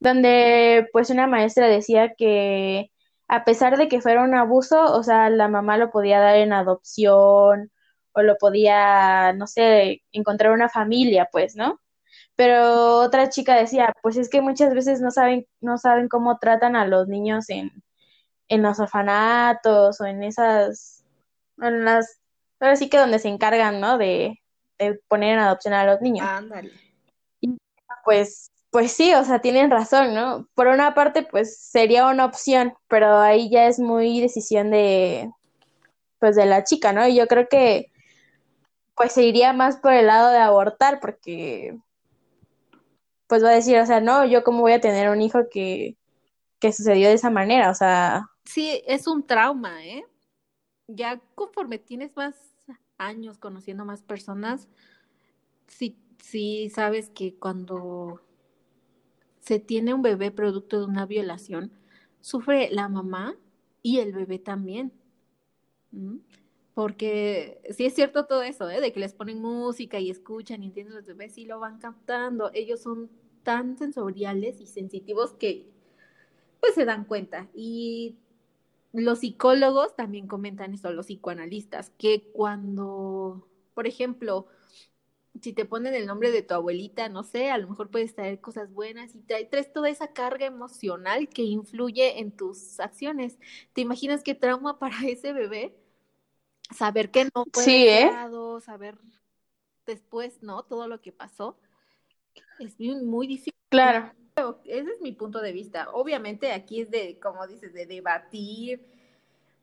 donde 0.00 0.88
pues 0.92 1.10
una 1.10 1.26
maestra 1.26 1.68
decía 1.68 2.14
que 2.16 2.90
a 3.28 3.44
pesar 3.44 3.76
de 3.76 3.88
que 3.88 4.00
fuera 4.00 4.22
un 4.22 4.34
abuso, 4.34 4.80
o 4.94 5.02
sea, 5.02 5.30
la 5.30 5.48
mamá 5.48 5.78
lo 5.78 5.90
podía 5.90 6.20
dar 6.20 6.36
en 6.36 6.52
adopción 6.52 7.72
o 8.16 8.22
lo 8.22 8.36
podía, 8.38 9.32
no 9.34 9.46
sé, 9.46 10.02
encontrar 10.12 10.52
una 10.52 10.68
familia, 10.68 11.28
pues, 11.30 11.56
¿no? 11.56 11.80
Pero 12.36 12.98
otra 13.00 13.28
chica 13.28 13.54
decía, 13.56 13.92
pues 14.02 14.16
es 14.16 14.28
que 14.30 14.40
muchas 14.42 14.74
veces 14.74 15.00
no 15.00 15.10
saben, 15.10 15.46
no 15.60 15.78
saben 15.78 16.08
cómo 16.08 16.38
tratan 16.38 16.76
a 16.76 16.86
los 16.86 17.08
niños 17.08 17.48
en, 17.50 17.70
en 18.48 18.62
los 18.62 18.80
orfanatos 18.80 20.00
o 20.00 20.06
en 20.06 20.22
esas 20.22 21.04
en 21.58 21.84
las, 21.84 22.20
ahora 22.60 22.76
sí 22.76 22.88
que 22.88 22.98
donde 22.98 23.18
se 23.18 23.28
encargan, 23.28 23.80
¿no? 23.80 23.98
De, 23.98 24.40
poner 25.08 25.34
en 25.34 25.38
adopción 25.38 25.74
a 25.74 25.86
los 25.86 26.00
niños. 26.02 26.26
Ándale. 26.28 26.70
Y 27.40 27.56
pues, 28.04 28.50
pues 28.70 28.92
sí, 28.92 29.14
o 29.14 29.24
sea, 29.24 29.40
tienen 29.40 29.70
razón, 29.70 30.14
¿no? 30.14 30.48
Por 30.54 30.66
una 30.66 30.94
parte, 30.94 31.22
pues 31.22 31.58
sería 31.58 32.06
una 32.06 32.26
opción, 32.26 32.74
pero 32.88 33.18
ahí 33.18 33.48
ya 33.50 33.68
es 33.68 33.78
muy 33.78 34.20
decisión 34.20 34.70
de, 34.70 35.30
pues 36.18 36.36
de 36.36 36.46
la 36.46 36.64
chica, 36.64 36.92
¿no? 36.92 37.06
Y 37.06 37.14
yo 37.14 37.26
creo 37.26 37.48
que, 37.48 37.90
pues 38.96 39.12
se 39.12 39.24
iría 39.24 39.52
más 39.52 39.76
por 39.76 39.92
el 39.92 40.06
lado 40.06 40.30
de 40.30 40.38
abortar, 40.38 41.00
porque, 41.00 41.78
pues 43.26 43.44
va 43.44 43.50
a 43.50 43.54
decir, 43.54 43.78
o 43.78 43.86
sea, 43.86 44.00
no, 44.00 44.24
yo 44.24 44.42
cómo 44.42 44.60
voy 44.60 44.72
a 44.72 44.80
tener 44.80 45.10
un 45.10 45.20
hijo 45.20 45.40
que, 45.50 45.96
que 46.58 46.72
sucedió 46.72 47.08
de 47.08 47.14
esa 47.14 47.30
manera, 47.30 47.70
o 47.70 47.74
sea. 47.74 48.30
Sí, 48.44 48.82
es 48.86 49.06
un 49.06 49.26
trauma, 49.26 49.84
¿eh? 49.84 50.04
ya 50.88 51.20
conforme 51.34 51.78
tienes 51.78 52.16
más 52.16 52.34
años 52.98 53.38
conociendo 53.38 53.84
más 53.84 54.02
personas, 54.02 54.68
sí, 55.66 55.98
sí 56.22 56.70
sabes 56.70 57.10
que 57.10 57.34
cuando 57.34 58.22
se 59.40 59.58
tiene 59.58 59.94
un 59.94 60.02
bebé 60.02 60.30
producto 60.30 60.80
de 60.80 60.86
una 60.86 61.06
violación, 61.06 61.72
sufre 62.20 62.68
la 62.70 62.88
mamá 62.88 63.36
y 63.82 63.98
el 63.98 64.12
bebé 64.12 64.38
también. 64.38 64.92
Porque 66.76 67.62
sí 67.70 67.86
es 67.86 67.94
cierto 67.94 68.26
todo 68.26 68.42
eso, 68.42 68.68
¿eh? 68.70 68.82
de 68.82 68.92
que 68.92 69.00
les 69.00 69.14
ponen 69.14 69.40
música 69.40 69.98
y 69.98 70.10
escuchan 70.10 70.62
y 70.62 70.66
entienden 70.66 70.96
los 70.96 71.06
bebés 71.06 71.38
y 71.38 71.46
lo 71.46 71.58
van 71.58 71.78
captando. 71.78 72.50
Ellos 72.54 72.82
son 72.82 73.10
tan 73.44 73.78
sensoriales 73.78 74.60
y 74.60 74.66
sensitivos 74.66 75.32
que 75.32 75.70
pues 76.60 76.74
se 76.74 76.84
dan 76.84 77.04
cuenta. 77.04 77.48
Y 77.54 78.16
los 78.92 79.20
psicólogos 79.20 79.96
también 79.96 80.28
comentan 80.28 80.74
esto, 80.74 80.92
los 80.92 81.06
psicoanalistas, 81.06 81.90
que 81.98 82.30
cuando, 82.32 83.48
por 83.74 83.86
ejemplo, 83.86 84.46
si 85.40 85.52
te 85.52 85.64
ponen 85.66 85.94
el 85.94 86.06
nombre 86.06 86.30
de 86.30 86.42
tu 86.42 86.54
abuelita, 86.54 87.08
no 87.08 87.22
sé, 87.24 87.50
a 87.50 87.58
lo 87.58 87.68
mejor 87.68 87.90
puedes 87.90 88.14
traer 88.14 88.40
cosas 88.40 88.72
buenas 88.72 89.14
y 89.14 89.20
traes 89.20 89.72
toda 89.72 89.90
esa 89.90 90.08
carga 90.12 90.46
emocional 90.46 91.28
que 91.28 91.42
influye 91.42 92.20
en 92.20 92.32
tus 92.32 92.80
acciones. 92.80 93.38
¿Te 93.74 93.82
imaginas 93.82 94.22
qué 94.22 94.34
trauma 94.34 94.78
para 94.80 94.96
ese 95.08 95.32
bebé? 95.32 95.74
Saber 96.74 97.10
que 97.10 97.24
no 97.24 97.44
fue 97.52 97.62
sí, 97.62 97.86
¿eh? 97.88 98.10
saber 98.64 98.98
después, 99.86 100.42
¿no? 100.42 100.64
Todo 100.64 100.88
lo 100.88 101.00
que 101.00 101.12
pasó. 101.12 101.56
Es 102.58 102.78
muy, 102.78 103.26
difícil. 103.26 103.54
Claro. 103.68 104.12
Ese 104.64 104.90
es 104.90 105.00
mi 105.00 105.12
punto 105.12 105.40
de 105.40 105.52
vista. 105.52 105.88
Obviamente 105.92 106.52
aquí 106.52 106.80
es 106.80 106.90
de, 106.90 107.18
como 107.20 107.46
dices, 107.46 107.72
de 107.72 107.86
debatir. 107.86 108.84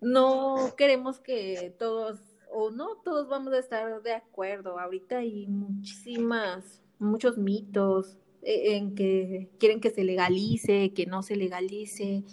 No 0.01 0.73
queremos 0.77 1.19
que 1.19 1.75
todos, 1.77 2.19
o 2.51 2.71
no 2.71 2.97
todos 2.97 3.27
vamos 3.27 3.53
a 3.53 3.59
estar 3.59 4.01
de 4.01 4.13
acuerdo. 4.13 4.79
Ahorita 4.79 5.17
hay 5.19 5.47
muchísimas, 5.47 6.81
muchos 6.99 7.37
mitos 7.37 8.17
eh, 8.41 8.75
en 8.75 8.95
que 8.95 9.49
quieren 9.59 9.79
que 9.79 9.91
se 9.91 10.03
legalice, 10.03 10.93
que 10.93 11.05
no 11.05 11.21
se 11.21 11.35
legalice. 11.35 12.23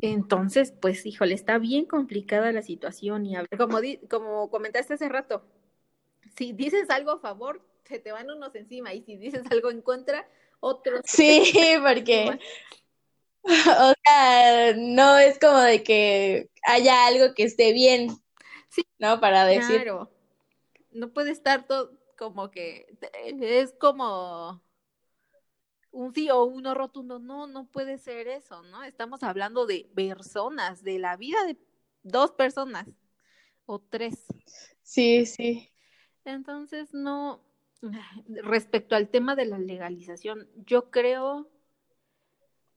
Entonces, 0.00 0.72
pues, 0.72 1.06
híjole, 1.06 1.34
está 1.34 1.58
bien 1.58 1.86
complicada 1.86 2.52
la 2.52 2.62
situación 2.62 3.24
y 3.24 3.36
a 3.36 3.40
ver, 3.40 3.58
como, 3.58 3.78
como 4.10 4.50
comentaste 4.50 4.94
hace 4.94 5.08
rato, 5.08 5.42
si 6.36 6.52
dices 6.52 6.90
algo 6.90 7.12
a 7.12 7.20
favor, 7.20 7.62
se 7.84 7.98
te 7.98 8.12
van 8.12 8.30
unos 8.30 8.54
encima 8.54 8.92
y 8.92 9.02
si 9.02 9.16
dices 9.16 9.44
algo 9.50 9.70
en 9.70 9.80
contra, 9.80 10.28
otros. 10.60 11.00
Sí, 11.04 11.52
porque, 11.82 12.38
o 13.42 13.94
sea, 14.04 14.74
no 14.76 15.18
es 15.18 15.38
como 15.38 15.60
de 15.60 15.82
que 15.82 16.50
haya 16.62 17.06
algo 17.06 17.34
que 17.34 17.44
esté 17.44 17.72
bien, 17.72 18.10
sí, 18.68 18.86
¿no? 18.98 19.18
Para 19.20 19.46
decir. 19.46 19.82
Claro, 19.82 20.10
no 20.92 21.12
puede 21.12 21.30
estar 21.30 21.66
todo 21.66 21.92
como 22.18 22.50
que, 22.50 22.86
es 23.40 23.72
como 23.78 24.62
un 25.90 26.14
sí 26.14 26.30
o 26.30 26.44
uno 26.44 26.74
rotundo, 26.74 27.18
no, 27.18 27.46
no 27.46 27.66
puede 27.66 27.98
ser 27.98 28.28
eso, 28.28 28.62
¿no? 28.62 28.82
Estamos 28.82 29.22
hablando 29.22 29.66
de 29.66 29.90
personas, 29.94 30.82
de 30.82 30.98
la 30.98 31.16
vida 31.16 31.42
de 31.44 31.56
dos 32.02 32.32
personas 32.32 32.86
o 33.64 33.78
tres. 33.80 34.24
Sí, 34.82 35.26
sí. 35.26 35.72
Entonces, 36.24 36.92
no, 36.92 37.42
respecto 38.28 38.94
al 38.94 39.08
tema 39.08 39.36
de 39.36 39.46
la 39.46 39.58
legalización, 39.58 40.48
yo 40.56 40.90
creo 40.90 41.50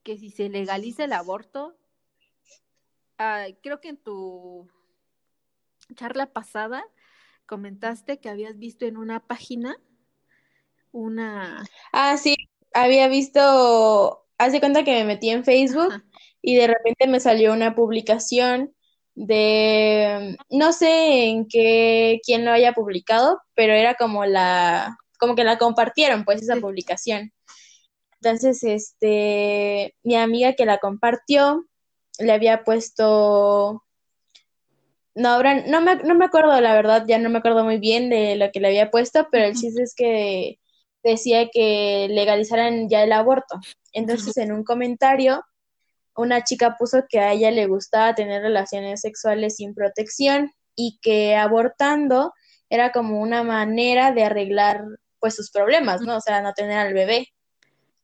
que 0.02 0.16
si 0.16 0.30
se 0.30 0.48
legaliza 0.48 1.04
el 1.04 1.12
aborto, 1.12 1.76
creo 3.62 3.80
que 3.80 3.88
en 3.88 3.98
tu 3.98 4.68
charla 5.94 6.32
pasada 6.32 6.84
comentaste 7.46 8.18
que 8.18 8.30
habías 8.30 8.58
visto 8.58 8.86
en 8.86 8.96
una 8.96 9.26
página 9.26 9.76
una... 10.92 11.64
Ah, 11.92 12.16
sí, 12.16 12.36
había 12.72 13.08
visto, 13.08 14.26
hace 14.38 14.60
cuenta 14.60 14.84
que 14.84 14.92
me 14.92 15.04
metí 15.04 15.30
en 15.30 15.44
Facebook 15.44 15.92
y 16.42 16.56
de 16.56 16.68
repente 16.68 17.06
me 17.06 17.20
salió 17.20 17.52
una 17.52 17.74
publicación 17.74 18.74
de, 19.14 20.36
no 20.48 20.72
sé 20.72 21.24
en 21.26 21.46
qué, 21.46 22.20
quién 22.24 22.44
lo 22.44 22.52
haya 22.52 22.72
publicado, 22.72 23.40
pero 23.54 23.72
era 23.72 23.94
como 23.94 24.24
la, 24.24 24.96
como 25.18 25.34
que 25.34 25.44
la 25.44 25.58
compartieron, 25.58 26.24
pues, 26.24 26.42
esa 26.42 26.56
publicación. 26.56 27.32
Entonces, 28.22 28.62
este, 28.62 29.94
mi 30.02 30.16
amiga 30.16 30.54
que 30.54 30.66
la 30.66 30.78
compartió, 30.78 31.66
le 32.18 32.32
había 32.32 32.64
puesto, 32.64 33.82
no, 35.14 35.42
no 35.42 35.80
me, 35.80 35.96
no 35.96 36.14
me 36.14 36.24
acuerdo, 36.24 36.60
la 36.60 36.74
verdad, 36.74 37.04
ya 37.06 37.18
no 37.18 37.30
me 37.30 37.38
acuerdo 37.38 37.64
muy 37.64 37.78
bien 37.78 38.10
de 38.10 38.36
lo 38.36 38.50
que 38.52 38.60
le 38.60 38.68
había 38.68 38.90
puesto, 38.90 39.28
pero 39.30 39.46
el 39.46 39.54
chiste 39.54 39.82
es 39.82 39.94
que 39.94 40.58
decía 41.02 41.48
que 41.52 42.08
legalizaran 42.10 42.88
ya 42.88 43.02
el 43.02 43.12
aborto. 43.12 43.58
Entonces, 43.92 44.36
en 44.36 44.52
un 44.52 44.64
comentario, 44.64 45.44
una 46.16 46.44
chica 46.44 46.76
puso 46.78 47.04
que 47.08 47.20
a 47.20 47.32
ella 47.32 47.50
le 47.50 47.66
gustaba 47.66 48.14
tener 48.14 48.42
relaciones 48.42 49.00
sexuales 49.00 49.56
sin 49.56 49.74
protección 49.74 50.52
y 50.76 50.98
que 51.02 51.36
abortando 51.36 52.32
era 52.68 52.92
como 52.92 53.20
una 53.20 53.42
manera 53.42 54.12
de 54.12 54.24
arreglar 54.24 54.84
pues 55.18 55.34
sus 55.34 55.50
problemas, 55.50 56.00
¿no? 56.00 56.16
O 56.16 56.20
sea, 56.20 56.40
no 56.40 56.52
tener 56.52 56.78
al 56.78 56.94
bebé. 56.94 57.28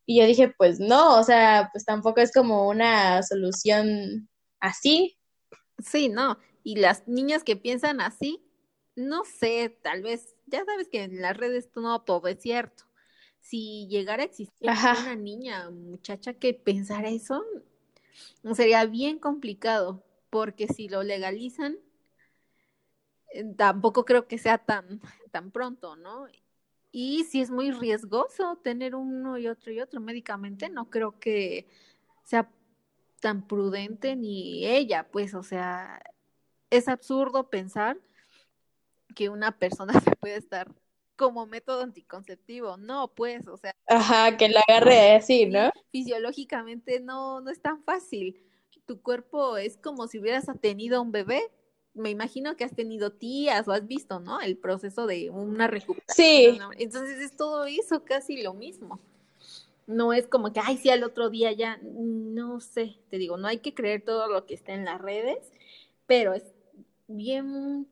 Y 0.04 0.20
yo 0.20 0.26
dije, 0.26 0.54
pues 0.56 0.78
no, 0.78 1.18
o 1.18 1.24
sea, 1.24 1.70
pues 1.72 1.84
tampoco 1.84 2.20
es 2.20 2.32
como 2.32 2.68
una 2.68 3.22
solución 3.22 4.28
así. 4.60 5.18
Sí, 5.84 6.08
no. 6.08 6.38
Y 6.62 6.76
las 6.76 7.08
niñas 7.08 7.42
que 7.42 7.56
piensan 7.56 8.00
así, 8.00 8.44
no 8.94 9.24
sé, 9.24 9.76
tal 9.82 10.02
vez, 10.02 10.35
ya 10.46 10.64
sabes 10.64 10.88
que 10.88 11.02
en 11.02 11.20
las 11.20 11.36
redes 11.36 11.68
no 11.74 12.00
todo 12.02 12.28
es 12.28 12.40
cierto. 12.40 12.84
Si 13.40 13.86
llegara 13.88 14.22
a 14.22 14.26
existir 14.26 14.68
una 14.68 15.14
niña, 15.14 15.70
muchacha 15.70 16.34
que 16.34 16.54
pensara 16.54 17.08
eso, 17.10 17.44
sería 18.54 18.84
bien 18.86 19.18
complicado, 19.18 20.02
porque 20.30 20.66
si 20.68 20.88
lo 20.88 21.02
legalizan, 21.02 21.78
eh, 23.32 23.44
tampoco 23.56 24.04
creo 24.04 24.26
que 24.26 24.38
sea 24.38 24.58
tan, 24.58 25.00
tan 25.30 25.50
pronto, 25.50 25.96
¿no? 25.96 26.26
Y 26.90 27.24
si 27.24 27.40
es 27.40 27.50
muy 27.50 27.70
riesgoso 27.70 28.56
tener 28.62 28.94
uno 28.94 29.38
y 29.38 29.48
otro 29.48 29.72
y 29.72 29.80
otro 29.80 30.00
médicamente, 30.00 30.68
no 30.68 30.88
creo 30.90 31.18
que 31.20 31.68
sea 32.24 32.50
tan 33.20 33.46
prudente 33.46 34.16
ni 34.16 34.66
ella, 34.66 35.08
pues, 35.10 35.34
o 35.34 35.42
sea, 35.42 36.02
es 36.70 36.88
absurdo 36.88 37.50
pensar 37.50 37.98
que 39.16 39.30
una 39.30 39.58
persona 39.58 39.92
se 40.08 40.14
puede 40.20 40.36
estar 40.36 40.70
como 41.16 41.46
método 41.46 41.82
anticonceptivo, 41.82 42.76
no, 42.76 43.08
pues, 43.08 43.48
o 43.48 43.56
sea. 43.56 43.74
Ajá, 43.88 44.36
que 44.36 44.50
la 44.50 44.62
agarre 44.68 45.16
así, 45.16 45.46
¿no? 45.46 45.70
Fisiológicamente 45.90 47.00
no, 47.00 47.40
no 47.40 47.50
es 47.50 47.60
tan 47.60 47.82
fácil. 47.82 48.38
Tu 48.84 49.00
cuerpo 49.00 49.56
es 49.56 49.78
como 49.78 50.06
si 50.06 50.18
hubieras 50.20 50.46
tenido 50.60 51.02
un 51.02 51.10
bebé. 51.10 51.50
Me 51.94 52.10
imagino 52.10 52.54
que 52.56 52.64
has 52.64 52.74
tenido 52.74 53.10
tías 53.10 53.66
o 53.66 53.72
has 53.72 53.86
visto, 53.86 54.20
¿no? 54.20 54.40
El 54.42 54.58
proceso 54.58 55.06
de 55.06 55.30
una 55.30 55.66
recuperación. 55.66 56.14
Sí. 56.14 56.58
Entonces 56.78 57.18
es 57.18 57.34
todo 57.34 57.64
eso 57.64 58.04
casi 58.04 58.42
lo 58.42 58.52
mismo. 58.52 59.00
No 59.86 60.12
es 60.12 60.26
como 60.26 60.52
que, 60.52 60.60
ay, 60.62 60.76
sí, 60.76 60.90
al 60.90 61.02
otro 61.02 61.30
día 61.30 61.52
ya, 61.52 61.80
no 61.82 62.60
sé, 62.60 62.98
te 63.08 63.18
digo, 63.18 63.38
no 63.38 63.48
hay 63.48 63.58
que 63.58 63.72
creer 63.72 64.04
todo 64.04 64.28
lo 64.28 64.44
que 64.44 64.54
está 64.54 64.74
en 64.74 64.84
las 64.84 65.00
redes, 65.00 65.52
pero 66.06 66.34
es 66.34 66.44
bien 67.06 67.88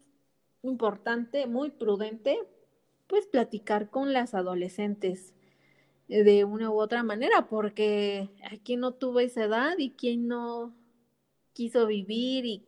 importante, 0.64 1.46
muy 1.46 1.70
prudente, 1.70 2.38
pues 3.06 3.26
platicar 3.26 3.90
con 3.90 4.12
las 4.12 4.34
adolescentes 4.34 5.34
de 6.08 6.44
una 6.44 6.70
u 6.70 6.80
otra 6.80 7.02
manera, 7.02 7.46
porque 7.48 8.28
aquí 8.50 8.76
no 8.76 8.92
tuvo 8.92 9.20
esa 9.20 9.44
edad 9.44 9.78
y 9.78 9.90
quien 9.90 10.28
no 10.28 10.74
quiso 11.52 11.86
vivir 11.86 12.44
y 12.44 12.66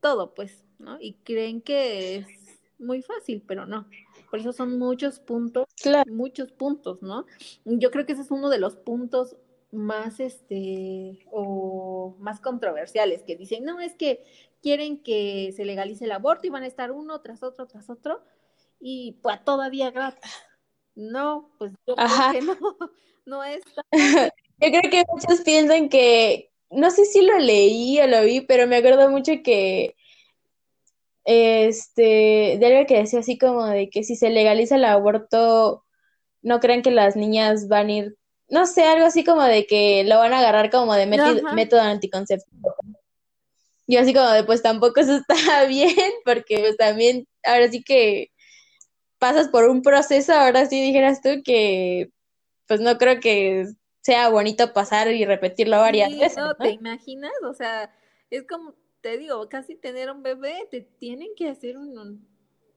todo, 0.00 0.34
pues, 0.34 0.64
¿no? 0.78 1.00
Y 1.00 1.14
creen 1.24 1.60
que 1.60 2.16
es 2.16 2.26
muy 2.78 3.02
fácil, 3.02 3.42
pero 3.46 3.66
no. 3.66 3.86
Por 4.30 4.40
eso 4.40 4.52
son 4.52 4.78
muchos 4.78 5.20
puntos, 5.20 5.66
muchos 6.06 6.52
puntos, 6.52 7.02
¿no? 7.02 7.26
Yo 7.64 7.90
creo 7.90 8.06
que 8.06 8.12
ese 8.12 8.22
es 8.22 8.30
uno 8.30 8.50
de 8.50 8.58
los 8.58 8.76
puntos 8.76 9.36
más, 9.70 10.20
este, 10.20 11.26
o 11.30 12.16
más 12.18 12.40
controversiales, 12.40 13.22
que 13.22 13.36
dicen, 13.36 13.64
no, 13.64 13.80
es 13.80 13.94
que 13.94 14.24
quieren 14.62 15.02
que 15.02 15.52
se 15.56 15.64
legalice 15.64 16.04
el 16.04 16.12
aborto 16.12 16.46
y 16.46 16.50
van 16.50 16.62
a 16.62 16.66
estar 16.66 16.90
uno 16.92 17.20
tras 17.20 17.42
otro, 17.42 17.66
tras 17.66 17.90
otro, 17.90 18.22
y 18.80 19.18
pues 19.22 19.42
todavía 19.44 19.90
gratis. 19.90 20.30
No, 20.94 21.50
pues 21.58 21.72
yo 21.86 21.94
creo 21.94 22.32
que 22.32 22.42
no, 22.42 22.56
no 23.26 23.44
es. 23.44 23.62
yo 23.92 24.68
creo 24.68 24.90
que 24.90 25.04
muchos 25.12 25.42
piensan 25.42 25.88
que, 25.88 26.50
no 26.70 26.90
sé 26.90 27.04
si 27.04 27.22
lo 27.22 27.38
leí 27.38 28.00
o 28.00 28.06
lo 28.06 28.22
vi, 28.22 28.40
pero 28.40 28.66
me 28.66 28.76
acuerdo 28.76 29.08
mucho 29.10 29.32
que 29.44 29.94
este, 31.30 32.56
de 32.58 32.66
algo 32.66 32.86
que 32.86 33.00
decía 33.00 33.20
así 33.20 33.36
como 33.36 33.66
de 33.66 33.90
que 33.90 34.02
si 34.02 34.16
se 34.16 34.30
legaliza 34.30 34.76
el 34.76 34.84
aborto, 34.86 35.84
no 36.40 36.58
crean 36.58 36.80
que 36.80 36.90
las 36.90 37.16
niñas 37.16 37.68
van 37.68 37.88
a 37.88 37.92
ir, 37.92 38.16
no 38.48 38.64
sé, 38.64 38.84
algo 38.84 39.04
así 39.04 39.24
como 39.24 39.42
de 39.42 39.66
que 39.66 40.04
lo 40.04 40.16
van 40.16 40.32
a 40.32 40.38
agarrar 40.38 40.70
como 40.70 40.94
de 40.94 41.06
método 41.06 41.82
anticonceptivo. 41.82 42.74
Yo 43.88 44.00
así 44.00 44.14
como 44.14 44.28
de, 44.30 44.44
pues 44.44 44.62
tampoco 44.62 45.00
eso 45.00 45.16
está 45.16 45.34
bien, 45.66 46.12
porque 46.24 46.58
pues 46.58 46.76
también, 46.76 47.26
ahora 47.42 47.68
sí 47.68 47.82
que 47.82 48.30
pasas 49.18 49.48
por 49.48 49.68
un 49.68 49.82
proceso, 49.82 50.32
ahora 50.32 50.66
sí 50.66 50.80
dijeras 50.80 51.20
tú 51.22 51.42
que, 51.44 52.12
pues 52.68 52.80
no 52.80 52.98
creo 52.98 53.18
que 53.18 53.66
sea 54.02 54.28
bonito 54.28 54.72
pasar 54.72 55.08
y 55.08 55.24
repetirlo 55.24 55.78
varias 55.78 56.10
veces. 56.10 56.36
No, 56.36 56.54
¿te 56.54 56.70
imaginas? 56.70 57.32
O 57.44 57.54
sea, 57.54 57.92
es 58.30 58.46
como, 58.46 58.74
te 59.00 59.18
digo, 59.18 59.48
casi 59.48 59.74
tener 59.74 60.10
un 60.10 60.22
bebé, 60.22 60.68
te 60.70 60.82
tienen 60.82 61.28
que 61.34 61.48
hacer 61.48 61.76
un, 61.78 62.24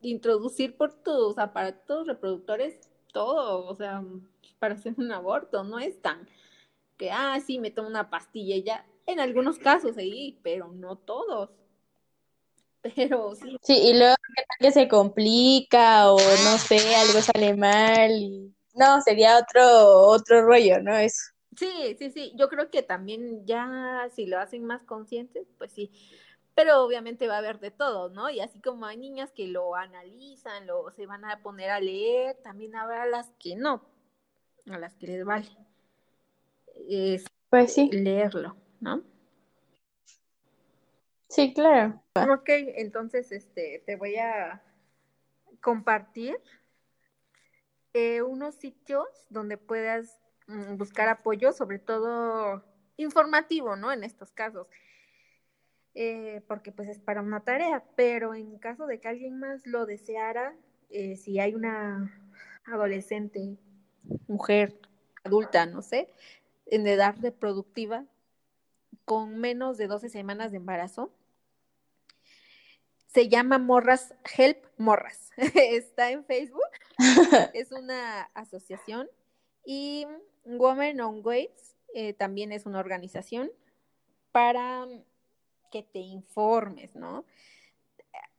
introducir 0.02 0.76
por 0.78 0.94
tus 1.04 1.38
aparatos 1.38 2.08
reproductores 2.08 2.80
todo, 3.14 3.68
o 3.68 3.76
sea, 3.76 4.04
para 4.60 4.76
hacer 4.76 4.96
un 4.98 5.12
aborto, 5.12 5.64
no 5.64 5.78
es 5.78 6.02
tan 6.02 6.28
que, 6.98 7.12
ah, 7.12 7.40
sí, 7.46 7.58
me 7.58 7.72
tomo 7.72 7.88
una 7.88 8.12
pastilla 8.12 8.56
y 8.56 8.64
ya, 8.64 8.86
en 9.12 9.20
algunos 9.20 9.60
casos 9.60 9.96
sí, 9.96 10.40
pero 10.44 10.68
no 10.70 10.98
todos. 10.98 11.50
Pero 12.82 13.36
sí. 13.36 13.58
Sí, 13.62 13.78
y 13.78 13.94
luego 13.94 14.16
que 14.60 14.72
se 14.72 14.88
complica 14.88 16.12
o 16.12 16.18
no 16.18 16.58
sé, 16.58 16.96
algo 16.96 17.22
sale 17.22 17.56
mal. 17.56 18.12
Y... 18.12 18.54
No, 18.74 19.02
sería 19.02 19.38
otro, 19.38 20.08
otro 20.08 20.44
rollo, 20.44 20.82
¿no? 20.82 20.96
Eso. 20.98 21.32
Sí, 21.58 21.96
sí, 22.00 22.12
sí. 22.12 22.34
Yo 22.36 22.50
creo 22.50 22.72
que 22.72 22.82
también 22.82 23.46
ya 23.46 24.10
si 24.16 24.26
lo 24.26 24.40
hacen 24.40 24.66
más 24.66 24.84
conscientes, 24.84 25.48
pues 25.58 25.72
sí. 25.72 25.92
Pero 26.56 26.84
obviamente 26.84 27.28
va 27.28 27.36
a 27.36 27.40
haber 27.40 27.60
de 27.60 27.72
todo, 27.72 28.10
¿no? 28.10 28.30
Y 28.30 28.40
así 28.40 28.60
como 28.60 28.86
hay 28.86 28.98
niñas 28.98 29.32
que 29.32 29.48
lo 29.48 29.76
analizan, 29.76 30.68
lo 30.68 30.92
se 30.92 31.06
van 31.06 31.26
a 31.26 31.42
poner 31.42 31.70
a 31.70 31.80
leer, 31.80 32.38
también 32.44 32.76
habrá 32.76 33.06
las 33.06 33.30
que 33.40 33.56
no, 33.56 33.86
a 34.70 34.78
las 34.78 34.96
que 34.96 35.08
les 35.08 35.26
vale. 35.26 35.48
pues 37.50 37.74
sí. 37.74 37.90
Leerlo. 37.92 38.61
¿No? 38.82 39.02
Sí, 41.30 41.54
claro. 41.54 42.04
Ok, 42.16 42.50
entonces 42.50 43.32
este, 43.32 43.82
te 43.86 43.96
voy 43.96 44.18
a 44.18 44.62
compartir 45.62 46.38
eh, 47.94 48.22
unos 48.22 48.56
sitios 48.56 49.08
donde 49.30 49.58
puedas 49.58 50.20
mm, 50.48 50.76
buscar 50.76 51.08
apoyo, 51.08 51.54
sobre 51.54 51.80
todo 51.80 52.64
informativo, 52.98 53.78
¿no? 53.78 53.94
En 53.94 54.04
estos 54.04 54.32
casos. 54.32 54.68
Eh, 55.94 56.42
porque 56.48 56.72
pues 56.72 56.90
es 56.90 57.00
para 57.00 57.22
una 57.22 57.42
tarea, 57.42 57.84
pero 57.96 58.34
en 58.34 58.58
caso 58.60 58.88
de 58.88 59.00
que 59.00 59.10
alguien 59.10 59.40
más 59.40 59.66
lo 59.66 59.86
deseara, 59.86 60.56
eh, 60.90 61.18
si 61.18 61.40
hay 61.40 61.54
una 61.54 62.12
adolescente, 62.66 63.58
mujer, 64.28 64.80
adulta, 65.24 65.66
no 65.66 65.82
sé, 65.82 66.10
en 66.66 66.88
edad 66.88 67.16
reproductiva, 67.22 68.06
con 69.12 69.40
menos 69.40 69.78
de 69.78 69.88
12 69.88 70.08
semanas 70.08 70.52
de 70.52 70.58
embarazo. 70.58 71.12
Se 73.08 73.28
llama 73.28 73.58
Morras 73.58 74.16
Help 74.38 74.64
Morras. 74.78 75.32
Está 75.36 76.12
en 76.12 76.24
Facebook. 76.24 76.62
es 77.54 77.74
una 77.74 78.22
asociación. 78.34 79.10
Y 79.66 80.08
Women 80.46 81.02
on 81.02 81.26
Waves 81.26 81.76
eh, 81.94 82.14
también 82.14 82.54
es 82.54 82.66
una 82.66 82.80
organización 82.80 83.52
para 84.32 84.88
que 85.74 85.84
te 85.84 86.00
informes, 86.00 86.96
¿no? 86.96 87.26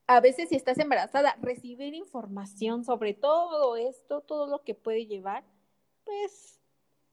A 0.07 0.21
veces 0.21 0.49
si 0.49 0.57
estás 0.57 0.79
embarazada, 0.79 1.37
recibir 1.43 1.93
información 1.93 2.83
sobre 2.83 3.13
todo 3.13 3.77
esto, 3.77 4.23
todo 4.23 4.47
lo 4.47 4.65
que 4.65 4.75
puede 4.75 5.05
llevar, 5.05 5.45
pues 6.05 6.63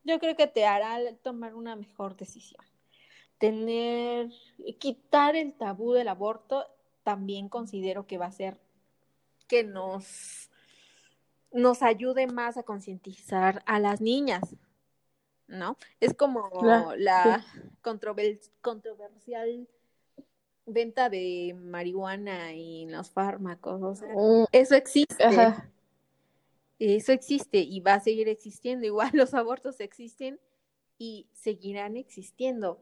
yo 0.06 0.18
creo 0.22 0.38
que 0.38 0.48
te 0.48 0.66
hará 0.66 0.98
tomar 1.18 1.56
una 1.56 1.76
mejor 1.76 2.16
decisión 2.16 2.69
tener, 3.40 4.30
quitar 4.78 5.36
el 5.36 5.54
tabú 5.54 5.94
del 5.94 6.10
aborto, 6.10 6.66
también 7.04 7.50
considero 7.50 8.06
que 8.06 8.18
va 8.18 8.28
a 8.28 8.32
ser 8.32 8.60
que 9.48 9.64
nos, 9.64 10.50
nos 11.52 11.82
ayude 11.82 12.28
más 12.28 12.58
a 12.58 12.64
concientizar 12.64 13.64
a 13.66 13.80
las 13.80 14.02
niñas, 14.02 14.56
¿no? 15.48 15.78
Es 16.00 16.14
como 16.14 16.50
la 16.98 17.44
controversial 17.82 19.68
venta 20.66 21.10
de 21.10 21.56
marihuana 21.58 22.54
y 22.54 22.86
los 22.86 23.10
fármacos, 23.10 24.02
mm. 24.02 24.44
eso 24.52 24.76
existe. 24.76 25.26
Eso 26.78 27.12
existe 27.12 27.58
y 27.58 27.82
va 27.82 27.96
a 27.96 28.00
seguir 28.00 28.30
existiendo. 28.30 28.86
Igual 28.86 29.12
los 29.14 29.34
abortos 29.34 29.80
existen 29.80 30.40
y 30.98 31.28
seguirán 31.34 31.98
existiendo 31.98 32.80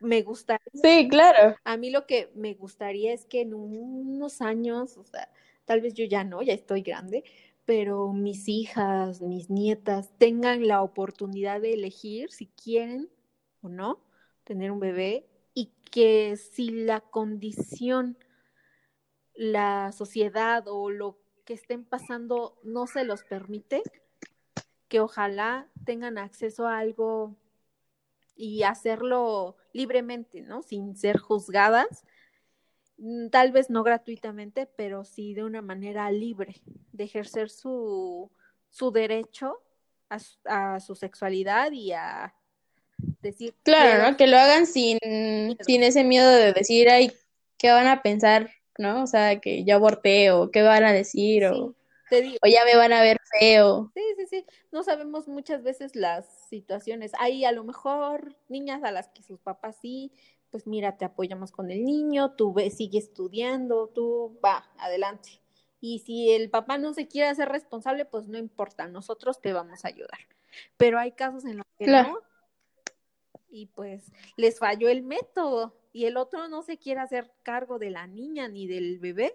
me 0.00 0.22
gustaría. 0.22 0.70
Sí, 0.74 1.08
claro. 1.08 1.56
A 1.64 1.76
mí 1.76 1.90
lo 1.90 2.06
que 2.06 2.30
me 2.34 2.54
gustaría 2.54 3.12
es 3.12 3.24
que 3.24 3.42
en 3.42 3.54
unos 3.54 4.40
años, 4.40 4.96
o 4.96 5.04
sea, 5.04 5.30
tal 5.64 5.80
vez 5.80 5.94
yo 5.94 6.04
ya 6.04 6.24
no, 6.24 6.42
ya 6.42 6.52
estoy 6.52 6.82
grande, 6.82 7.24
pero 7.64 8.12
mis 8.12 8.48
hijas, 8.48 9.20
mis 9.20 9.50
nietas 9.50 10.10
tengan 10.18 10.66
la 10.66 10.82
oportunidad 10.82 11.60
de 11.60 11.74
elegir 11.74 12.30
si 12.30 12.46
quieren 12.46 13.10
o 13.62 13.68
no 13.68 14.00
tener 14.44 14.70
un 14.70 14.78
bebé 14.78 15.26
y 15.52 15.72
que 15.90 16.36
si 16.36 16.70
la 16.70 17.00
condición, 17.00 18.16
la 19.34 19.90
sociedad 19.92 20.64
o 20.68 20.90
lo 20.90 21.18
que 21.44 21.54
estén 21.54 21.84
pasando 21.84 22.58
no 22.62 22.86
se 22.86 23.04
los 23.04 23.24
permite, 23.24 23.82
que 24.88 25.00
ojalá 25.00 25.68
tengan 25.84 26.18
acceso 26.18 26.66
a 26.68 26.78
algo 26.78 27.36
y 28.36 28.62
hacerlo 28.62 29.56
libremente, 29.76 30.40
¿no? 30.40 30.62
Sin 30.62 30.96
ser 30.96 31.18
juzgadas, 31.18 32.04
mm, 32.98 33.28
tal 33.28 33.52
vez 33.52 33.70
no 33.70 33.82
gratuitamente, 33.82 34.66
pero 34.66 35.04
sí 35.04 35.34
de 35.34 35.44
una 35.44 35.62
manera 35.62 36.10
libre, 36.10 36.62
de 36.92 37.04
ejercer 37.04 37.50
su, 37.50 38.30
su 38.70 38.90
derecho 38.90 39.62
a, 40.08 40.80
su 40.80 40.94
sexualidad 40.94 41.72
y 41.72 41.92
a 41.92 42.34
decir... 43.20 43.54
Claro, 43.62 44.10
¿no? 44.10 44.16
Que 44.16 44.26
lo 44.26 44.38
hagan 44.38 44.66
sin, 44.66 44.98
sin 45.60 45.82
ese 45.82 46.04
miedo 46.04 46.30
de 46.30 46.52
decir, 46.52 46.88
ay, 46.88 47.12
¿qué 47.58 47.70
van 47.70 47.86
a 47.86 48.02
pensar 48.02 48.50
¿no? 48.78 49.02
O 49.02 49.06
sea, 49.06 49.40
que 49.40 49.64
yo 49.64 49.76
aborté 49.76 50.30
o 50.30 50.50
qué 50.50 50.62
van 50.62 50.84
a 50.84 50.92
decir 50.92 51.46
o, 51.46 51.74
Sí, 52.08 52.16
te 52.16 52.22
digo, 52.22 52.36
o 52.42 52.46
ya 52.46 52.64
me 52.64 52.76
van 52.76 52.92
a 52.92 53.00
ver 53.02 53.18
feo. 53.30 53.90
sí, 53.94 54.02
sí, 54.16 54.26
sí, 54.26 54.46
no 54.72 54.82
sabemos 54.82 55.28
muchas 55.28 55.62
veces 55.62 55.96
las 55.96 56.26
situaciones. 56.48 57.12
Hay 57.18 57.44
a 57.44 57.52
lo 57.52 57.64
mejor 57.64 58.36
niñas 58.48 58.82
a 58.84 58.92
las 58.92 59.08
que 59.08 59.22
sus 59.22 59.40
papás 59.40 59.76
sí, 59.80 60.12
pues 60.50 60.66
mira, 60.66 60.96
te 60.96 61.04
apoyamos 61.04 61.52
con 61.52 61.70
el 61.70 61.84
niño, 61.84 62.32
tú 62.32 62.52
ve, 62.52 62.70
sigue 62.70 62.98
estudiando, 62.98 63.88
tú 63.88 64.38
va, 64.44 64.64
adelante. 64.78 65.40
Y 65.80 66.00
si 66.00 66.30
el 66.30 66.50
papá 66.50 66.78
no 66.78 66.94
se 66.94 67.06
quiere 67.06 67.28
hacer 67.28 67.48
responsable, 67.48 68.04
pues 68.04 68.28
no 68.28 68.38
importa, 68.38 68.86
nosotros 68.88 69.40
te 69.40 69.52
vamos 69.52 69.84
a 69.84 69.88
ayudar. 69.88 70.18
Pero 70.76 70.98
hay 70.98 71.12
casos 71.12 71.44
en 71.44 71.58
los 71.58 71.66
que 71.78 71.84
Claro. 71.84 72.08
no, 72.08 72.18
y 73.48 73.66
pues 73.66 74.12
les 74.36 74.58
falló 74.58 74.88
el 74.88 75.02
método 75.02 75.74
y 75.92 76.04
el 76.04 76.16
otro 76.16 76.48
no 76.48 76.62
se 76.62 76.76
quiere 76.78 77.00
hacer 77.00 77.32
cargo 77.42 77.78
de 77.78 77.90
la 77.90 78.06
niña 78.06 78.48
ni 78.48 78.66
del 78.66 78.98
bebé. 78.98 79.34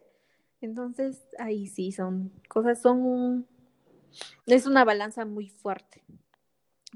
Entonces, 0.62 1.26
ahí 1.40 1.66
sí 1.66 1.92
son 1.92 2.32
cosas, 2.48 2.80
son, 2.80 3.48
es 4.46 4.66
una 4.66 4.84
balanza 4.86 5.26
muy 5.26 5.50
fuerte. 5.50 6.04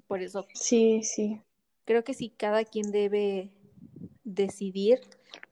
Por 0.07 0.21
eso 0.21 0.45
Sí, 0.53 1.03
sí. 1.03 1.41
creo 1.85 2.03
que 2.03 2.13
sí, 2.13 2.29
cada 2.29 2.63
quien 2.65 2.91
debe 2.91 3.51
decidir 4.23 5.01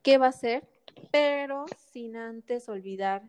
qué 0.02 0.18
va 0.18 0.28
a 0.28 0.30
hacer, 0.30 0.68
pero 1.12 1.66
sin 1.92 2.16
antes 2.16 2.70
olvidar 2.70 3.24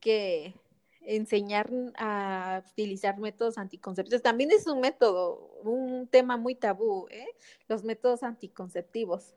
que 0.00 0.54
enseñar 1.02 1.70
a 1.96 2.62
utilizar 2.72 3.18
métodos 3.18 3.58
anticonceptivos 3.58 4.22
también 4.22 4.50
es 4.50 4.66
un 4.66 4.80
método, 4.80 5.50
un 5.62 6.06
tema 6.06 6.36
muy 6.36 6.54
tabú, 6.54 7.08
¿eh? 7.10 7.28
Los 7.68 7.84
métodos 7.84 8.22
anticonceptivos. 8.22 9.34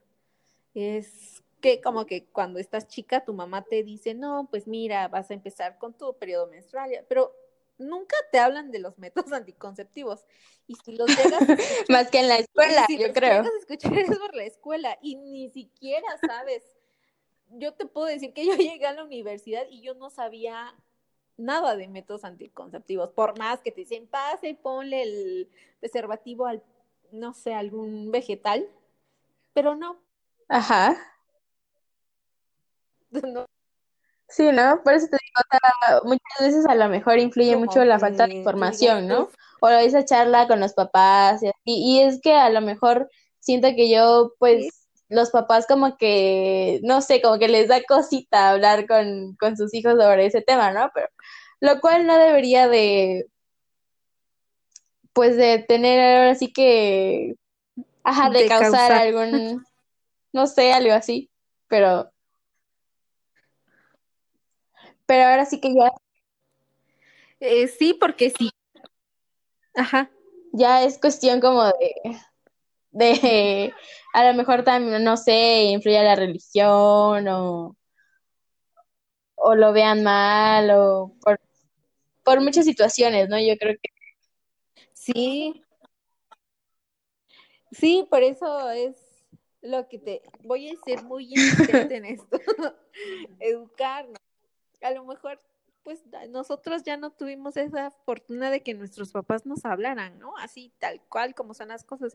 Es 0.73 1.43
que 1.61 1.79
como 1.81 2.05
que 2.05 2.25
cuando 2.25 2.59
estás 2.59 2.87
chica 2.87 3.23
tu 3.23 3.33
mamá 3.33 3.63
te 3.63 3.83
dice, 3.83 4.13
no, 4.13 4.47
pues 4.51 4.67
mira, 4.67 5.07
vas 5.07 5.31
a 5.31 5.33
empezar 5.33 5.77
con 5.77 5.93
tu 5.93 6.13
periodo 6.17 6.47
menstrual, 6.47 6.91
pero 7.07 7.33
nunca 7.77 8.15
te 8.31 8.39
hablan 8.39 8.71
de 8.71 8.79
los 8.79 8.97
métodos 8.97 9.31
anticonceptivos. 9.33 10.25
Y 10.67 10.75
si 10.75 10.93
los 10.95 11.07
llegas 11.09 11.43
Más 11.89 12.09
que 12.09 12.19
en 12.19 12.29
la 12.29 12.37
escuela, 12.37 12.85
si 12.87 12.97
yo 12.97 13.07
los 13.07 13.15
creo. 13.15 13.43
llegas 13.43 13.53
a 13.53 13.57
escuchar 13.59 13.97
es 13.97 14.17
por 14.17 14.35
la 14.35 14.43
escuela 14.43 14.97
y 15.01 15.15
ni 15.15 15.49
siquiera 15.49 16.07
sabes. 16.25 16.63
Yo 17.49 17.73
te 17.73 17.85
puedo 17.85 18.07
decir 18.07 18.33
que 18.33 18.45
yo 18.45 18.53
llegué 18.55 18.85
a 18.85 18.93
la 18.93 19.03
universidad 19.03 19.65
y 19.69 19.81
yo 19.81 19.93
no 19.95 20.09
sabía 20.09 20.73
nada 21.37 21.75
de 21.75 21.87
métodos 21.87 22.23
anticonceptivos, 22.25 23.09
por 23.09 23.37
más 23.39 23.61
que 23.61 23.71
te 23.71 23.81
dicen, 23.81 24.07
pase 24.07 24.49
y 24.49 24.53
ponle 24.53 25.01
el 25.01 25.49
preservativo 25.79 26.45
al, 26.45 26.63
no 27.11 27.33
sé, 27.33 27.53
algún 27.55 28.11
vegetal, 28.11 28.67
pero 29.53 29.75
no, 29.75 29.99
Ajá. 30.47 30.95
no 33.11 33.47
Sí, 34.35 34.51
¿no? 34.51 34.81
Por 34.83 34.93
eso 34.93 35.05
te 35.11 35.17
digo, 35.21 35.35
o 35.37 35.47
sea, 35.51 35.99
muchas 36.03 36.39
veces 36.39 36.65
a 36.65 36.73
lo 36.75 36.89
mejor 36.89 37.19
influye 37.19 37.53
como 37.53 37.65
mucho 37.65 37.85
la 37.85 37.99
falta 37.99 38.25
de 38.25 38.33
información, 38.33 39.07
¿no? 39.07 39.23
"Uf, 39.23 39.35
O 39.61 39.69
esa 39.69 40.03
charla 40.05 40.47
con 40.47 40.59
los 40.59 40.73
papás 40.73 41.43
y 41.43 41.47
así. 41.47 41.55
Y 41.65 42.01
es 42.01 42.19
que 42.19 42.33
a 42.33 42.49
lo 42.49 42.59
mejor 42.61 43.09
siento 43.39 43.69
que 43.75 43.89
yo, 43.89 44.33
pues, 44.39 44.87
los 45.07 45.29
papás 45.29 45.67
como 45.67 45.97
que, 45.97 46.79
no 46.83 47.01
sé, 47.01 47.21
como 47.21 47.37
que 47.37 47.47
les 47.47 47.67
da 47.67 47.81
cosita 47.83 48.49
hablar 48.49 48.87
con, 48.87 49.35
con 49.35 49.55
sus 49.55 49.73
hijos 49.75 49.93
sobre 49.93 50.25
ese 50.25 50.41
tema, 50.41 50.71
¿no? 50.71 50.89
Pero 50.93 51.07
lo 51.61 51.79
cual 51.79 52.07
no 52.07 52.17
debería 52.17 52.67
de, 52.67 53.27
pues, 55.13 55.37
de 55.37 55.59
tener 55.59 55.99
ahora 56.17 56.35
sí 56.35 56.51
que, 56.51 57.35
ajá, 58.03 58.29
de 58.31 58.39
de 58.39 58.47
causar 58.49 58.71
causar. 58.71 58.91
algún, 58.93 59.63
no 60.33 60.47
sé, 60.47 60.73
algo 60.73 60.93
así. 60.93 61.29
Pero, 61.67 62.11
pero 65.13 65.29
ahora 65.29 65.45
sí 65.45 65.61
que 65.61 65.75
ya 65.75 65.91
Eh, 67.39 67.67
sí, 67.67 67.93
porque 67.93 68.31
sí. 68.31 68.49
Ajá. 69.75 70.09
ya 70.53 70.83
es 70.83 70.97
cuestión 70.97 71.39
como 71.39 71.65
de, 71.65 71.93
de, 72.91 73.73
a 74.15 74.31
lo 74.31 74.33
mejor 74.35 74.63
también, 74.63 75.03
no 75.03 75.15
sé, 75.15 75.65
influye 75.65 76.01
la 76.01 76.15
religión 76.15 77.27
o, 77.27 77.77
o 79.35 79.55
lo 79.55 79.71
vean 79.71 80.01
mal 80.01 80.71
o 80.71 81.13
por, 81.21 81.39
por 82.23 82.41
muchas 82.41 82.65
situaciones, 82.65 83.29
¿no? 83.29 83.39
Yo 83.39 83.55
creo 83.59 83.75
que, 83.79 83.89
Sí, 84.93 85.63
sí, 87.71 88.07
por 88.09 88.23
eso 88.23 88.71
es 88.71 88.95
lo 89.61 89.87
que 89.87 89.99
te 89.99 90.23
voy 90.41 90.69
a 90.69 90.75
ser 90.83 91.03
muy 91.03 91.25
insistente 91.35 91.97
en 91.97 92.05
esto. 92.05 92.39
Educarnos. 93.39 94.17
A 94.83 94.91
lo 94.91 95.03
mejor, 95.05 95.39
pues 95.83 96.03
nosotros 96.29 96.83
ya 96.83 96.97
no 96.97 97.11
tuvimos 97.11 97.57
esa 97.57 97.91
fortuna 97.91 98.51
de 98.51 98.61
que 98.63 98.73
nuestros 98.73 99.11
papás 99.11 99.45
nos 99.45 99.65
hablaran, 99.65 100.17
¿no? 100.19 100.37
Así, 100.37 100.71
tal 100.79 101.01
cual 101.09 101.33
como 101.35 101.53
son 101.53 101.69
las 101.69 101.83
cosas. 101.83 102.13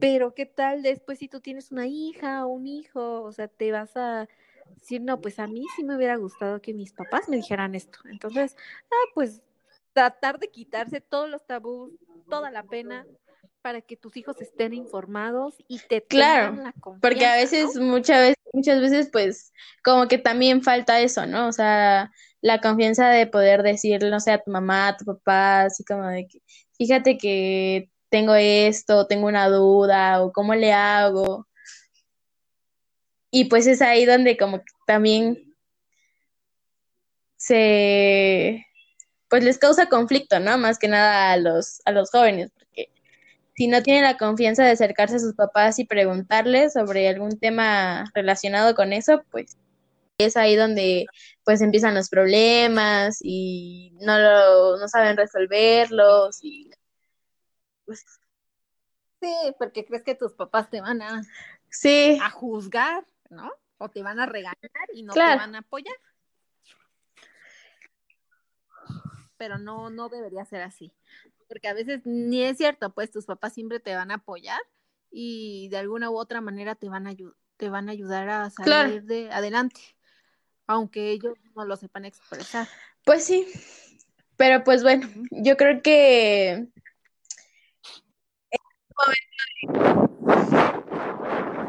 Pero 0.00 0.34
¿qué 0.34 0.46
tal 0.46 0.82
después 0.82 1.18
si 1.18 1.28
tú 1.28 1.40
tienes 1.40 1.70
una 1.72 1.86
hija 1.86 2.44
o 2.46 2.48
un 2.48 2.66
hijo? 2.66 3.22
O 3.22 3.32
sea, 3.32 3.48
te 3.48 3.70
vas 3.72 3.96
a 3.96 4.28
decir, 4.80 5.00
no, 5.00 5.20
pues 5.20 5.38
a 5.38 5.46
mí 5.46 5.64
sí 5.76 5.84
me 5.84 5.96
hubiera 5.96 6.16
gustado 6.16 6.60
que 6.60 6.74
mis 6.74 6.92
papás 6.92 7.28
me 7.28 7.36
dijeran 7.36 7.74
esto. 7.74 7.98
Entonces, 8.10 8.56
ah, 8.90 9.10
pues 9.14 9.42
tratar 9.92 10.38
de 10.38 10.48
quitarse 10.50 11.00
todos 11.00 11.28
los 11.28 11.44
tabús, 11.46 11.92
toda 12.28 12.50
la 12.50 12.62
pena 12.62 13.06
para 13.62 13.80
que 13.80 13.96
tus 13.96 14.16
hijos 14.16 14.40
estén 14.40 14.72
informados 14.74 15.56
y 15.68 15.80
te 15.80 16.00
Claro, 16.02 16.50
tengan 16.50 16.64
la 16.64 16.72
porque 17.00 17.26
a 17.26 17.34
confianza, 17.34 17.36
veces, 17.36 17.74
¿no? 17.76 17.82
muchas 17.86 18.20
veces, 18.20 18.37
muchas 18.52 18.80
veces, 18.80 19.08
pues, 19.12 19.52
como 19.84 20.08
que 20.08 20.18
también 20.18 20.62
falta 20.62 21.00
eso, 21.00 21.26
¿no? 21.26 21.48
O 21.48 21.52
sea, 21.52 22.10
la 22.40 22.60
confianza 22.60 23.08
de 23.10 23.26
poder 23.26 23.62
decir, 23.62 24.02
no 24.04 24.20
sé, 24.20 24.32
a 24.32 24.42
tu 24.42 24.50
mamá, 24.50 24.88
a 24.88 24.96
tu 24.96 25.04
papá, 25.04 25.62
así 25.62 25.84
como 25.84 26.06
de 26.08 26.26
que, 26.26 26.40
fíjate 26.76 27.18
que 27.18 27.90
tengo 28.10 28.34
esto, 28.34 29.06
tengo 29.06 29.26
una 29.26 29.48
duda, 29.48 30.22
o 30.22 30.32
cómo 30.32 30.54
le 30.54 30.72
hago. 30.72 31.46
Y 33.30 33.44
pues 33.46 33.66
es 33.66 33.82
ahí 33.82 34.04
donde 34.06 34.36
como 34.36 34.58
que 34.58 34.72
también 34.86 35.54
se, 37.36 38.64
pues 39.28 39.44
les 39.44 39.58
causa 39.58 39.88
conflicto, 39.88 40.40
¿no? 40.40 40.58
Más 40.58 40.78
que 40.78 40.88
nada 40.88 41.32
a 41.32 41.36
los, 41.36 41.80
a 41.84 41.92
los 41.92 42.10
jóvenes, 42.10 42.50
si 43.58 43.66
no 43.66 43.82
tienen 43.82 44.04
la 44.04 44.16
confianza 44.16 44.62
de 44.62 44.70
acercarse 44.70 45.16
a 45.16 45.18
sus 45.18 45.34
papás 45.34 45.80
y 45.80 45.84
preguntarles 45.84 46.74
sobre 46.74 47.08
algún 47.08 47.40
tema 47.40 48.04
relacionado 48.14 48.76
con 48.76 48.92
eso, 48.92 49.24
pues 49.32 49.56
es 50.18 50.36
ahí 50.36 50.54
donde 50.54 51.06
pues 51.44 51.60
empiezan 51.60 51.96
los 51.96 52.08
problemas 52.08 53.18
y 53.20 53.96
no 54.00 54.16
lo, 54.16 54.76
no 54.78 54.86
saben 54.86 55.16
resolverlos 55.16 56.38
y 56.40 56.70
pues 57.84 58.04
Sí, 59.20 59.34
porque 59.58 59.84
crees 59.84 60.04
que 60.04 60.14
tus 60.14 60.34
papás 60.34 60.70
te 60.70 60.80
van 60.80 61.02
a, 61.02 61.24
sí, 61.68 62.16
a 62.22 62.30
juzgar, 62.30 63.04
¿no? 63.28 63.50
O 63.78 63.88
te 63.88 64.04
van 64.04 64.20
a 64.20 64.26
regañar 64.26 64.54
y 64.94 65.02
no 65.02 65.14
Claro. 65.14 65.32
te 65.32 65.38
van 65.46 65.56
a 65.56 65.58
apoyar. 65.58 65.96
Pero 69.36 69.58
no, 69.58 69.90
no 69.90 70.08
debería 70.08 70.44
ser 70.44 70.62
así. 70.62 70.92
Porque 71.48 71.68
a 71.68 71.74
veces 71.74 72.02
ni 72.04 72.42
es 72.44 72.56
cierto, 72.58 72.92
pues 72.94 73.10
tus 73.10 73.26
papás 73.26 73.54
siempre 73.54 73.80
te 73.80 73.94
van 73.94 74.10
a 74.10 74.16
apoyar 74.16 74.60
y 75.10 75.68
de 75.70 75.78
alguna 75.78 76.10
u 76.10 76.18
otra 76.18 76.40
manera 76.40 76.74
te 76.74 76.88
van 76.88 77.06
a, 77.06 77.14
te 77.56 77.70
van 77.70 77.88
a 77.88 77.92
ayudar 77.92 78.28
a 78.28 78.50
salir 78.50 78.64
Claro. 78.66 79.02
de 79.02 79.30
adelante, 79.32 79.80
aunque 80.66 81.10
ellos 81.10 81.34
no 81.56 81.64
lo 81.64 81.76
sepan 81.76 82.04
expresar. 82.04 82.68
pues 83.04 83.24
sí. 83.24 83.46
Pero 84.36 84.62
pues 84.62 84.82
bueno, 84.84 85.08
yo 85.30 85.56
creo 85.56 85.82
que 85.82 86.68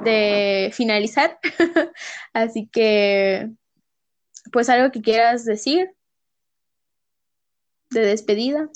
de 0.04 0.72
finalizar. 0.74 1.40
Así 2.34 2.68
que, 2.72 3.50
pues 4.52 4.70
algo 4.70 4.92
que 4.92 5.02
quieras 5.02 5.46
decir 5.46 5.92
de 7.90 8.02
despedida. 8.02 8.70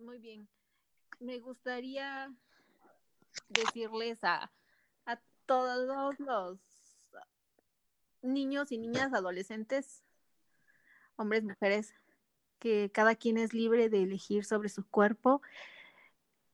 Muy 0.00 0.18
bien. 0.18 0.48
Me 1.18 1.38
gustaría 1.40 2.32
decirles 3.50 4.24
a, 4.24 4.50
a 5.04 5.20
todos 5.44 6.18
los 6.18 6.58
niños 8.22 8.72
y 8.72 8.78
niñas, 8.78 9.12
adolescentes, 9.12 10.02
hombres, 11.16 11.44
mujeres, 11.44 11.94
que 12.58 12.90
cada 12.94 13.14
quien 13.14 13.36
es 13.36 13.52
libre 13.52 13.90
de 13.90 14.02
elegir 14.02 14.46
sobre 14.46 14.70
su 14.70 14.86
cuerpo. 14.86 15.42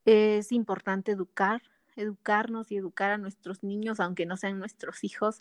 Es 0.04 0.50
importante 0.50 1.12
educar, 1.12 1.62
educarnos 1.94 2.72
y 2.72 2.76
educar 2.76 3.12
a 3.12 3.18
nuestros 3.18 3.62
niños, 3.62 4.00
aunque 4.00 4.26
no 4.26 4.36
sean 4.36 4.58
nuestros 4.58 5.04
hijos, 5.04 5.40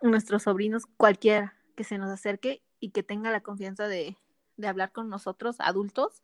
nuestros 0.00 0.44
sobrinos, 0.44 0.86
cualquiera 0.96 1.56
que 1.74 1.82
se 1.82 1.98
nos 1.98 2.10
acerque 2.10 2.62
y 2.78 2.90
que 2.90 3.02
tenga 3.02 3.32
la 3.32 3.42
confianza 3.42 3.88
de, 3.88 4.16
de 4.56 4.68
hablar 4.68 4.92
con 4.92 5.08
nosotros, 5.08 5.56
adultos, 5.58 6.22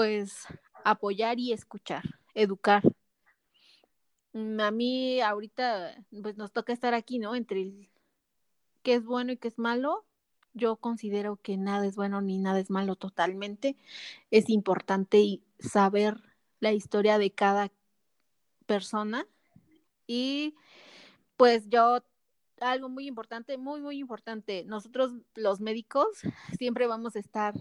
pues 0.00 0.46
apoyar 0.82 1.38
y 1.38 1.52
escuchar, 1.52 2.02
educar. 2.32 2.82
Mm, 4.32 4.58
a 4.58 4.70
mí 4.70 5.20
ahorita 5.20 5.94
pues 6.22 6.38
nos 6.38 6.52
toca 6.52 6.72
estar 6.72 6.94
aquí, 6.94 7.18
¿no? 7.18 7.34
Entre 7.34 7.60
el 7.60 7.90
qué 8.82 8.94
es 8.94 9.04
bueno 9.04 9.32
y 9.32 9.36
qué 9.36 9.48
es 9.48 9.58
malo. 9.58 10.06
Yo 10.54 10.76
considero 10.76 11.36
que 11.36 11.58
nada 11.58 11.84
es 11.84 11.96
bueno 11.96 12.22
ni 12.22 12.38
nada 12.38 12.60
es 12.60 12.70
malo 12.70 12.96
totalmente. 12.96 13.76
Es 14.30 14.48
importante 14.48 15.42
saber 15.58 16.16
la 16.60 16.72
historia 16.72 17.18
de 17.18 17.32
cada 17.32 17.70
persona 18.64 19.26
y 20.06 20.56
pues 21.36 21.68
yo 21.68 22.02
algo 22.58 22.88
muy 22.88 23.06
importante, 23.06 23.58
muy, 23.58 23.82
muy 23.82 23.98
importante. 23.98 24.64
Nosotros 24.64 25.12
los 25.34 25.60
médicos 25.60 26.08
siempre 26.58 26.86
vamos 26.86 27.16
a 27.16 27.18
estar 27.18 27.52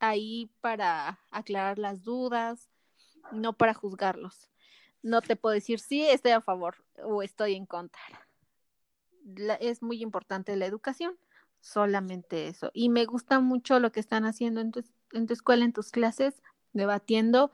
ahí 0.00 0.50
para 0.60 1.18
aclarar 1.30 1.78
las 1.78 2.02
dudas, 2.02 2.68
no 3.32 3.52
para 3.52 3.74
juzgarlos. 3.74 4.50
No 5.02 5.22
te 5.22 5.36
puedo 5.36 5.54
decir 5.54 5.80
sí, 5.80 6.06
estoy 6.06 6.32
a 6.32 6.40
favor 6.40 6.76
o 7.02 7.22
estoy 7.22 7.54
en 7.54 7.66
contra. 7.66 8.00
es 9.60 9.82
muy 9.82 10.02
importante 10.02 10.56
la 10.56 10.66
educación, 10.66 11.16
solamente 11.60 12.48
eso. 12.48 12.70
Y 12.74 12.88
me 12.88 13.04
gusta 13.04 13.40
mucho 13.40 13.78
lo 13.80 13.92
que 13.92 14.00
están 14.00 14.24
haciendo 14.24 14.60
en 14.60 14.72
tu, 14.72 14.84
en 15.12 15.26
tu 15.26 15.34
escuela, 15.34 15.64
en 15.64 15.72
tus 15.72 15.90
clases, 15.90 16.42
debatiendo. 16.72 17.52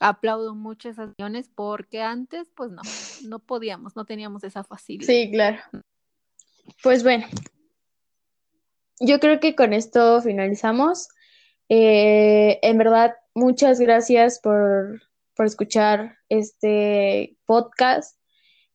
Aplaudo 0.00 0.54
mucho 0.54 0.88
esas 0.88 1.10
acciones 1.10 1.50
porque 1.52 2.02
antes, 2.02 2.48
pues 2.54 2.70
no, 2.70 2.82
no 3.24 3.38
podíamos, 3.40 3.96
no 3.96 4.04
teníamos 4.04 4.44
esa 4.44 4.62
facilidad. 4.62 5.06
Sí, 5.06 5.30
claro. 5.30 5.58
Pues 6.82 7.02
bueno, 7.02 7.26
yo 9.00 9.18
creo 9.20 9.40
que 9.40 9.54
con 9.54 9.72
esto 9.72 10.20
finalizamos. 10.22 11.08
Eh, 11.68 12.58
en 12.62 12.78
verdad, 12.78 13.14
muchas 13.34 13.80
gracias 13.80 14.40
por, 14.40 15.02
por 15.34 15.46
escuchar 15.46 16.16
este 16.28 17.36
podcast. 17.46 18.18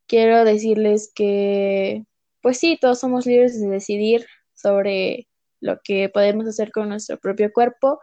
Quiero 0.07 0.45
decirles 0.45 1.11
que, 1.13 2.05
pues 2.41 2.59
sí, 2.59 2.77
todos 2.79 2.99
somos 2.99 3.25
libres 3.25 3.59
de 3.59 3.67
decidir 3.67 4.25
sobre 4.53 5.27
lo 5.59 5.79
que 5.83 6.09
podemos 6.09 6.47
hacer 6.47 6.71
con 6.71 6.89
nuestro 6.89 7.19
propio 7.19 7.51
cuerpo. 7.51 7.99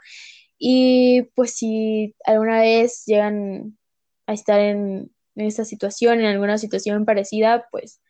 Y 0.59 1.23
pues 1.35 1.55
si 1.55 2.15
alguna 2.25 2.61
vez 2.61 3.05
llegan 3.07 3.79
a 4.27 4.35
estar 4.35 4.61
en, 4.61 5.15
en 5.37 5.47
esta 5.47 5.65
situación, 5.65 6.21
en 6.21 6.27
alguna 6.27 6.59
situación 6.59 7.05
parecida, 7.05 7.67
pues 7.71 8.01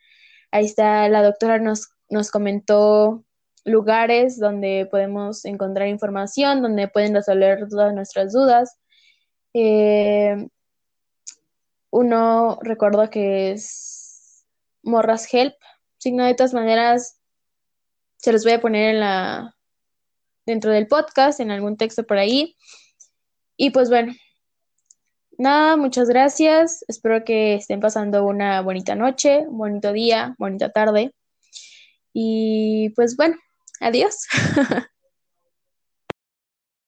ahí 0.51 0.65
está, 0.65 1.07
la 1.09 1.23
doctora 1.23 1.59
nos, 1.59 1.89
nos 2.09 2.31
comentó 2.31 3.23
lugares 3.63 4.39
donde 4.39 4.87
podemos 4.89 5.45
encontrar 5.45 5.87
información, 5.87 6.61
donde 6.61 6.87
pueden 6.87 7.13
resolver 7.13 7.67
todas 7.69 7.93
nuestras 7.93 8.33
dudas. 8.33 8.77
Eh, 9.53 10.47
uno 11.91 12.57
recuerdo 12.61 13.09
que 13.09 13.51
es 13.51 14.45
Morras 14.83 15.31
Help. 15.33 15.55
Signo 15.97 16.25
de 16.25 16.33
todas 16.33 16.53
maneras, 16.53 17.19
se 18.17 18.31
los 18.31 18.43
voy 18.43 18.53
a 18.53 18.61
poner 18.61 18.95
en 18.95 18.99
la 19.01 19.55
dentro 20.45 20.71
del 20.71 20.87
podcast, 20.87 21.39
en 21.39 21.51
algún 21.51 21.77
texto 21.77 22.03
por 22.03 22.17
ahí. 22.17 22.55
Y 23.57 23.69
pues 23.69 23.89
bueno, 23.89 24.13
nada, 25.37 25.77
muchas 25.77 26.09
gracias. 26.09 26.83
Espero 26.87 27.23
que 27.23 27.55
estén 27.55 27.79
pasando 27.79 28.25
una 28.25 28.61
bonita 28.61 28.95
noche, 28.95 29.45
bonito 29.49 29.91
día, 29.91 30.35
bonita 30.39 30.71
tarde. 30.71 31.13
Y 32.13 32.89
pues 32.95 33.15
bueno, 33.15 33.37
Adiós. 33.81 34.15